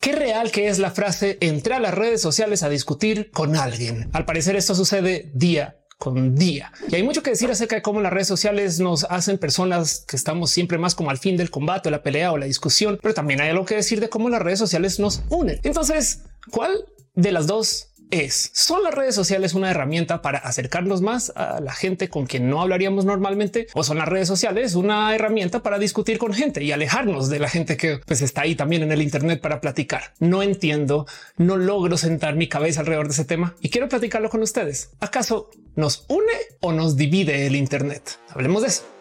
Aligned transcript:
Qué 0.00 0.12
real 0.12 0.50
que 0.52 0.68
es 0.68 0.78
la 0.78 0.92
frase 0.92 1.38
entré 1.40 1.74
a 1.74 1.80
las 1.80 1.94
redes 1.94 2.20
sociales 2.20 2.62
a 2.62 2.68
discutir 2.68 3.30
con 3.32 3.56
alguien. 3.56 4.08
Al 4.12 4.24
parecer 4.24 4.54
esto 4.56 4.74
sucede 4.74 5.30
día 5.34 5.78
con 5.98 6.36
día. 6.36 6.72
Y 6.88 6.94
hay 6.94 7.02
mucho 7.02 7.24
que 7.24 7.30
decir 7.30 7.50
acerca 7.50 7.74
de 7.74 7.82
cómo 7.82 8.00
las 8.00 8.12
redes 8.12 8.28
sociales 8.28 8.78
nos 8.78 9.04
hacen 9.04 9.36
personas 9.36 10.04
que 10.06 10.14
estamos 10.14 10.50
siempre 10.50 10.78
más 10.78 10.94
como 10.94 11.10
al 11.10 11.18
fin 11.18 11.36
del 11.36 11.50
combate, 11.50 11.90
la 11.90 12.04
pelea 12.04 12.30
o 12.30 12.38
la 12.38 12.46
discusión, 12.46 12.98
pero 13.02 13.14
también 13.14 13.40
hay 13.40 13.50
algo 13.50 13.64
que 13.64 13.74
decir 13.74 13.98
de 13.98 14.08
cómo 14.08 14.28
las 14.28 14.40
redes 14.40 14.60
sociales 14.60 15.00
nos 15.00 15.22
unen. 15.28 15.58
Entonces, 15.64 16.22
¿cuál 16.52 16.72
de 17.14 17.32
las 17.32 17.48
dos 17.48 17.87
es, 18.10 18.50
¿son 18.54 18.82
las 18.82 18.94
redes 18.94 19.14
sociales 19.14 19.54
una 19.54 19.70
herramienta 19.70 20.22
para 20.22 20.38
acercarnos 20.38 21.02
más 21.02 21.32
a 21.36 21.60
la 21.60 21.72
gente 21.72 22.08
con 22.08 22.26
quien 22.26 22.48
no 22.48 22.60
hablaríamos 22.60 23.04
normalmente? 23.04 23.66
¿O 23.74 23.84
son 23.84 23.98
las 23.98 24.08
redes 24.08 24.28
sociales 24.28 24.74
una 24.74 25.14
herramienta 25.14 25.62
para 25.62 25.78
discutir 25.78 26.18
con 26.18 26.32
gente 26.32 26.62
y 26.64 26.72
alejarnos 26.72 27.28
de 27.28 27.38
la 27.38 27.48
gente 27.48 27.76
que 27.76 27.98
pues, 27.98 28.22
está 28.22 28.42
ahí 28.42 28.54
también 28.54 28.82
en 28.82 28.92
el 28.92 29.02
Internet 29.02 29.40
para 29.40 29.60
platicar? 29.60 30.14
No 30.18 30.42
entiendo, 30.42 31.06
no 31.36 31.56
logro 31.56 31.96
sentar 31.96 32.34
mi 32.36 32.48
cabeza 32.48 32.80
alrededor 32.80 33.08
de 33.08 33.12
ese 33.12 33.24
tema 33.24 33.54
y 33.60 33.70
quiero 33.70 33.88
platicarlo 33.88 34.30
con 34.30 34.42
ustedes. 34.42 34.90
¿Acaso 35.00 35.50
nos 35.76 36.04
une 36.08 36.32
o 36.60 36.72
nos 36.72 36.96
divide 36.96 37.46
el 37.46 37.56
Internet? 37.56 38.18
Hablemos 38.30 38.62
de 38.62 38.68
eso. 38.68 38.97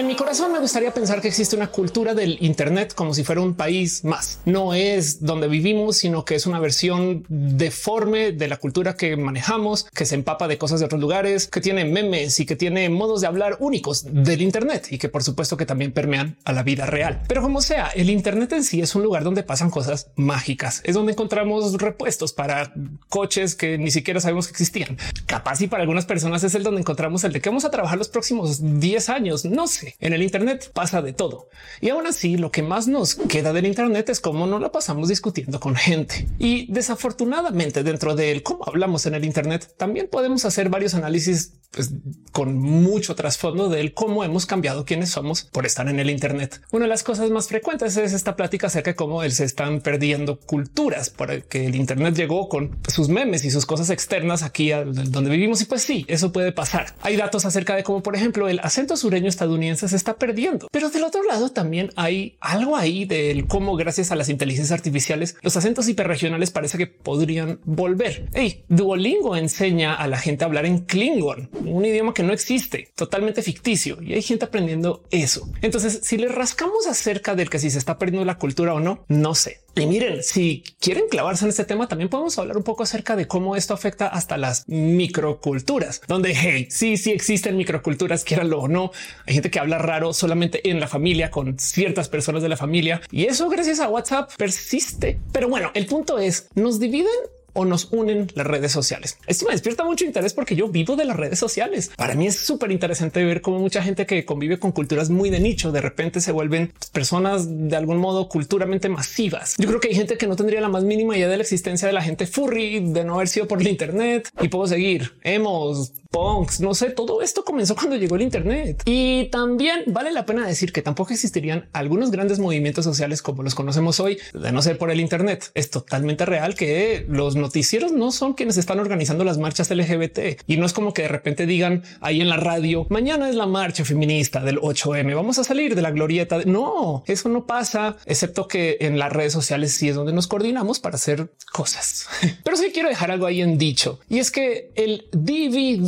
En 0.00 0.06
mi 0.06 0.16
corazón 0.16 0.50
me 0.50 0.60
gustaría 0.60 0.94
pensar 0.94 1.20
que 1.20 1.28
existe 1.28 1.54
una 1.54 1.66
cultura 1.66 2.14
del 2.14 2.38
Internet 2.40 2.94
como 2.94 3.12
si 3.12 3.22
fuera 3.22 3.42
un 3.42 3.52
país 3.52 4.02
más. 4.02 4.38
No 4.46 4.72
es 4.72 5.22
donde 5.22 5.46
vivimos, 5.46 5.98
sino 5.98 6.24
que 6.24 6.36
es 6.36 6.46
una 6.46 6.58
versión 6.58 7.26
deforme 7.28 8.32
de 8.32 8.48
la 8.48 8.56
cultura 8.56 8.96
que 8.96 9.18
manejamos, 9.18 9.84
que 9.94 10.06
se 10.06 10.14
empapa 10.14 10.48
de 10.48 10.56
cosas 10.56 10.80
de 10.80 10.86
otros 10.86 11.02
lugares, 11.02 11.48
que 11.48 11.60
tiene 11.60 11.84
memes 11.84 12.40
y 12.40 12.46
que 12.46 12.56
tiene 12.56 12.88
modos 12.88 13.20
de 13.20 13.26
hablar 13.26 13.58
únicos 13.60 14.06
del 14.10 14.40
Internet 14.40 14.86
y 14.90 14.96
que 14.96 15.10
por 15.10 15.22
supuesto 15.22 15.58
que 15.58 15.66
también 15.66 15.92
permean 15.92 16.38
a 16.46 16.54
la 16.54 16.62
vida 16.62 16.86
real. 16.86 17.20
Pero 17.28 17.42
como 17.42 17.60
sea, 17.60 17.88
el 17.88 18.08
Internet 18.08 18.54
en 18.54 18.64
sí 18.64 18.80
es 18.80 18.94
un 18.94 19.02
lugar 19.02 19.22
donde 19.22 19.42
pasan 19.42 19.68
cosas 19.68 20.12
mágicas. 20.16 20.80
Es 20.84 20.94
donde 20.94 21.12
encontramos 21.12 21.74
repuestos 21.74 22.32
para 22.32 22.72
coches 23.10 23.54
que 23.54 23.76
ni 23.76 23.90
siquiera 23.90 24.18
sabemos 24.18 24.46
que 24.46 24.52
existían. 24.52 24.96
Capaz 25.26 25.60
y 25.60 25.66
para 25.66 25.82
algunas 25.82 26.06
personas 26.06 26.42
es 26.42 26.54
el 26.54 26.62
donde 26.62 26.80
encontramos 26.80 27.22
el 27.24 27.34
de 27.34 27.42
que 27.42 27.50
vamos 27.50 27.66
a 27.66 27.70
trabajar 27.70 27.98
los 27.98 28.08
próximos 28.08 28.60
10 28.80 29.10
años. 29.10 29.44
No 29.44 29.68
sé 29.68 29.89
en 29.98 30.12
el 30.12 30.22
Internet 30.22 30.70
pasa 30.72 31.02
de 31.02 31.12
todo. 31.12 31.48
Y 31.80 31.90
aún 31.90 32.06
así, 32.06 32.36
lo 32.36 32.50
que 32.50 32.62
más 32.62 32.88
nos 32.88 33.14
queda 33.14 33.52
del 33.52 33.66
Internet 33.66 34.08
es 34.08 34.20
cómo 34.20 34.46
no 34.46 34.58
la 34.58 34.72
pasamos 34.72 35.08
discutiendo 35.08 35.60
con 35.60 35.74
gente. 35.74 36.28
Y 36.38 36.72
desafortunadamente, 36.72 37.82
dentro 37.82 38.14
de 38.14 38.42
cómo 38.42 38.64
hablamos 38.66 39.06
en 39.06 39.14
el 39.14 39.24
Internet, 39.24 39.74
también 39.76 40.08
podemos 40.10 40.44
hacer 40.44 40.68
varios 40.68 40.94
análisis 40.94 41.54
pues, 41.70 41.90
con 42.32 42.58
mucho 42.58 43.14
trasfondo 43.14 43.68
del 43.68 43.94
cómo 43.94 44.24
hemos 44.24 44.46
cambiado 44.46 44.84
quiénes 44.84 45.10
somos 45.10 45.44
por 45.44 45.66
estar 45.66 45.88
en 45.88 46.00
el 46.00 46.10
Internet. 46.10 46.60
Una 46.72 46.84
de 46.84 46.88
las 46.88 47.02
cosas 47.02 47.30
más 47.30 47.48
frecuentes 47.48 47.96
es 47.96 48.12
esta 48.12 48.36
plática 48.36 48.66
acerca 48.66 48.90
de 48.90 48.96
cómo 48.96 49.22
se 49.28 49.44
están 49.44 49.80
perdiendo 49.80 50.38
culturas 50.40 51.10
porque 51.10 51.66
el 51.66 51.76
Internet 51.76 52.16
llegó 52.16 52.48
con 52.48 52.78
sus 52.88 53.08
memes 53.08 53.44
y 53.44 53.50
sus 53.50 53.66
cosas 53.66 53.90
externas 53.90 54.42
aquí 54.42 54.70
donde 54.70 55.30
vivimos. 55.30 55.60
Y 55.62 55.64
pues 55.66 55.82
sí, 55.82 56.04
eso 56.08 56.32
puede 56.32 56.52
pasar. 56.52 56.94
Hay 57.02 57.16
datos 57.16 57.44
acerca 57.44 57.76
de 57.76 57.84
cómo, 57.84 58.02
por 58.02 58.16
ejemplo, 58.16 58.48
el 58.48 58.60
acento 58.60 58.96
sureño 58.96 59.28
estadounidense 59.28 59.79
se 59.88 59.96
está 59.96 60.18
perdiendo. 60.18 60.68
Pero 60.70 60.90
del 60.90 61.04
otro 61.04 61.22
lado 61.22 61.50
también 61.50 61.90
hay 61.96 62.36
algo 62.40 62.76
ahí 62.76 63.04
del 63.04 63.46
cómo 63.46 63.76
gracias 63.76 64.10
a 64.10 64.16
las 64.16 64.28
inteligencias 64.28 64.72
artificiales 64.72 65.36
los 65.42 65.56
acentos 65.56 65.88
hiperregionales 65.88 66.50
parece 66.50 66.78
que 66.78 66.86
podrían 66.86 67.60
volver. 67.64 68.28
Hey, 68.32 68.64
Duolingo 68.68 69.36
enseña 69.36 69.94
a 69.94 70.06
la 70.06 70.18
gente 70.18 70.44
a 70.44 70.46
hablar 70.46 70.66
en 70.66 70.80
Klingon, 70.80 71.50
un 71.64 71.84
idioma 71.84 72.14
que 72.14 72.22
no 72.22 72.32
existe, 72.32 72.88
totalmente 72.94 73.42
ficticio 73.42 74.02
y 74.02 74.14
hay 74.14 74.22
gente 74.22 74.44
aprendiendo 74.44 75.04
eso. 75.10 75.48
Entonces, 75.62 76.00
si 76.02 76.16
le 76.16 76.28
rascamos 76.28 76.86
acerca 76.86 77.34
del 77.34 77.50
que 77.50 77.58
si 77.58 77.70
se 77.70 77.78
está 77.78 77.98
perdiendo 77.98 78.24
la 78.24 78.38
cultura 78.38 78.74
o 78.74 78.80
no, 78.80 79.04
no 79.08 79.34
sé. 79.34 79.60
Y 79.80 79.86
miren, 79.86 80.22
si 80.22 80.62
quieren 80.78 81.04
clavarse 81.08 81.44
en 81.44 81.50
este 81.50 81.64
tema, 81.64 81.88
también 81.88 82.08
podemos 82.08 82.38
hablar 82.38 82.56
un 82.56 82.62
poco 82.62 82.82
acerca 82.82 83.16
de 83.16 83.26
cómo 83.26 83.56
esto 83.56 83.74
afecta 83.74 84.06
hasta 84.08 84.36
las 84.36 84.68
microculturas, 84.68 86.00
donde 86.06 86.34
hey, 86.34 86.66
sí, 86.70 86.96
sí 86.96 87.12
existen 87.12 87.56
microculturas, 87.56 88.24
quieranlo 88.24 88.60
o 88.60 88.68
no. 88.68 88.92
Hay 89.26 89.34
gente 89.34 89.50
que 89.50 89.58
habla 89.58 89.78
raro 89.78 90.12
solamente 90.12 90.68
en 90.70 90.80
la 90.80 90.88
familia 90.88 91.30
con 91.30 91.58
ciertas 91.58 92.08
personas 92.08 92.42
de 92.42 92.48
la 92.48 92.56
familia 92.56 93.00
y 93.10 93.24
eso 93.24 93.48
gracias 93.48 93.80
a 93.80 93.88
WhatsApp 93.88 94.30
persiste. 94.36 95.18
Pero 95.32 95.48
bueno, 95.48 95.70
el 95.74 95.86
punto 95.86 96.18
es, 96.18 96.48
nos 96.54 96.78
dividen 96.78 97.08
o 97.52 97.64
nos 97.64 97.88
unen 97.92 98.28
las 98.34 98.46
redes 98.46 98.72
sociales. 98.72 99.18
Esto 99.26 99.46
me 99.46 99.52
despierta 99.52 99.84
mucho 99.84 100.04
interés 100.04 100.34
porque 100.34 100.56
yo 100.56 100.68
vivo 100.68 100.96
de 100.96 101.04
las 101.04 101.16
redes 101.16 101.38
sociales. 101.38 101.90
Para 101.96 102.14
mí 102.14 102.26
es 102.26 102.36
súper 102.36 102.70
interesante 102.70 103.24
ver 103.24 103.40
cómo 103.40 103.58
mucha 103.58 103.82
gente 103.82 104.06
que 104.06 104.24
convive 104.24 104.58
con 104.58 104.72
culturas 104.72 105.10
muy 105.10 105.30
de 105.30 105.40
nicho 105.40 105.72
de 105.72 105.80
repente 105.80 106.20
se 106.20 106.32
vuelven 106.32 106.72
personas 106.92 107.46
de 107.48 107.76
algún 107.76 107.98
modo 107.98 108.28
culturalmente 108.28 108.88
masivas. 108.88 109.54
Yo 109.58 109.68
creo 109.68 109.80
que 109.80 109.88
hay 109.88 109.94
gente 109.94 110.16
que 110.16 110.26
no 110.26 110.36
tendría 110.36 110.60
la 110.60 110.68
más 110.68 110.84
mínima 110.84 111.16
idea 111.16 111.28
de 111.28 111.36
la 111.36 111.42
existencia 111.42 111.86
de 111.86 111.94
la 111.94 112.02
gente 112.02 112.26
furry, 112.26 112.80
de 112.80 113.04
no 113.04 113.14
haber 113.14 113.28
sido 113.28 113.48
por 113.48 113.60
el 113.60 113.68
Internet 113.68 114.28
y 114.40 114.48
puedo 114.48 114.66
seguir. 114.66 115.12
Hemos 115.22 115.92
punks, 116.10 116.60
no 116.60 116.74
sé, 116.74 116.90
todo 116.90 117.22
esto 117.22 117.44
comenzó 117.44 117.74
cuando 117.74 117.96
llegó 117.96 118.16
el 118.16 118.22
Internet. 118.22 118.82
Y 118.84 119.26
también 119.30 119.84
vale 119.86 120.12
la 120.12 120.26
pena 120.26 120.46
decir 120.46 120.72
que 120.72 120.82
tampoco 120.82 121.12
existirían 121.12 121.68
algunos 121.72 122.10
grandes 122.10 122.38
movimientos 122.38 122.84
sociales 122.84 123.22
como 123.22 123.42
los 123.42 123.54
conocemos 123.54 124.00
hoy, 124.00 124.18
de 124.34 124.52
no 124.52 124.62
ser 124.62 124.78
por 124.78 124.90
el 124.90 125.00
Internet. 125.00 125.50
Es 125.54 125.70
totalmente 125.70 126.26
real 126.26 126.54
que 126.54 127.06
los 127.08 127.36
noticieros 127.36 127.92
no 127.92 128.12
son 128.12 128.34
quienes 128.34 128.56
están 128.56 128.80
organizando 128.80 129.24
las 129.24 129.38
marchas 129.38 129.70
LGBT 129.70 130.42
y 130.46 130.56
no 130.56 130.66
es 130.66 130.72
como 130.72 130.92
que 130.92 131.02
de 131.02 131.08
repente 131.08 131.46
digan 131.46 131.82
ahí 132.00 132.20
en 132.20 132.28
la 132.28 132.36
radio, 132.36 132.86
mañana 132.90 133.28
es 133.28 133.36
la 133.36 133.46
marcha 133.46 133.84
feminista 133.84 134.40
del 134.40 134.58
8M, 134.58 135.14
vamos 135.14 135.38
a 135.38 135.44
salir 135.44 135.74
de 135.74 135.82
la 135.82 135.90
glorieta. 135.90 136.38
No, 136.44 137.04
eso 137.06 137.28
no 137.28 137.46
pasa, 137.46 137.96
excepto 138.06 138.48
que 138.48 138.78
en 138.80 138.98
las 138.98 139.12
redes 139.12 139.32
sociales 139.32 139.72
sí 139.72 139.88
es 139.88 139.94
donde 139.94 140.12
nos 140.12 140.26
coordinamos 140.26 140.80
para 140.80 140.96
hacer 140.96 141.30
cosas. 141.52 142.06
Pero 142.44 142.56
sí 142.56 142.70
quiero 142.72 142.88
dejar 142.88 143.10
algo 143.10 143.26
ahí 143.26 143.40
en 143.42 143.58
dicho 143.58 144.00
y 144.08 144.18
es 144.18 144.30
que 144.30 144.72
el 144.74 145.06
DVD 145.12 145.80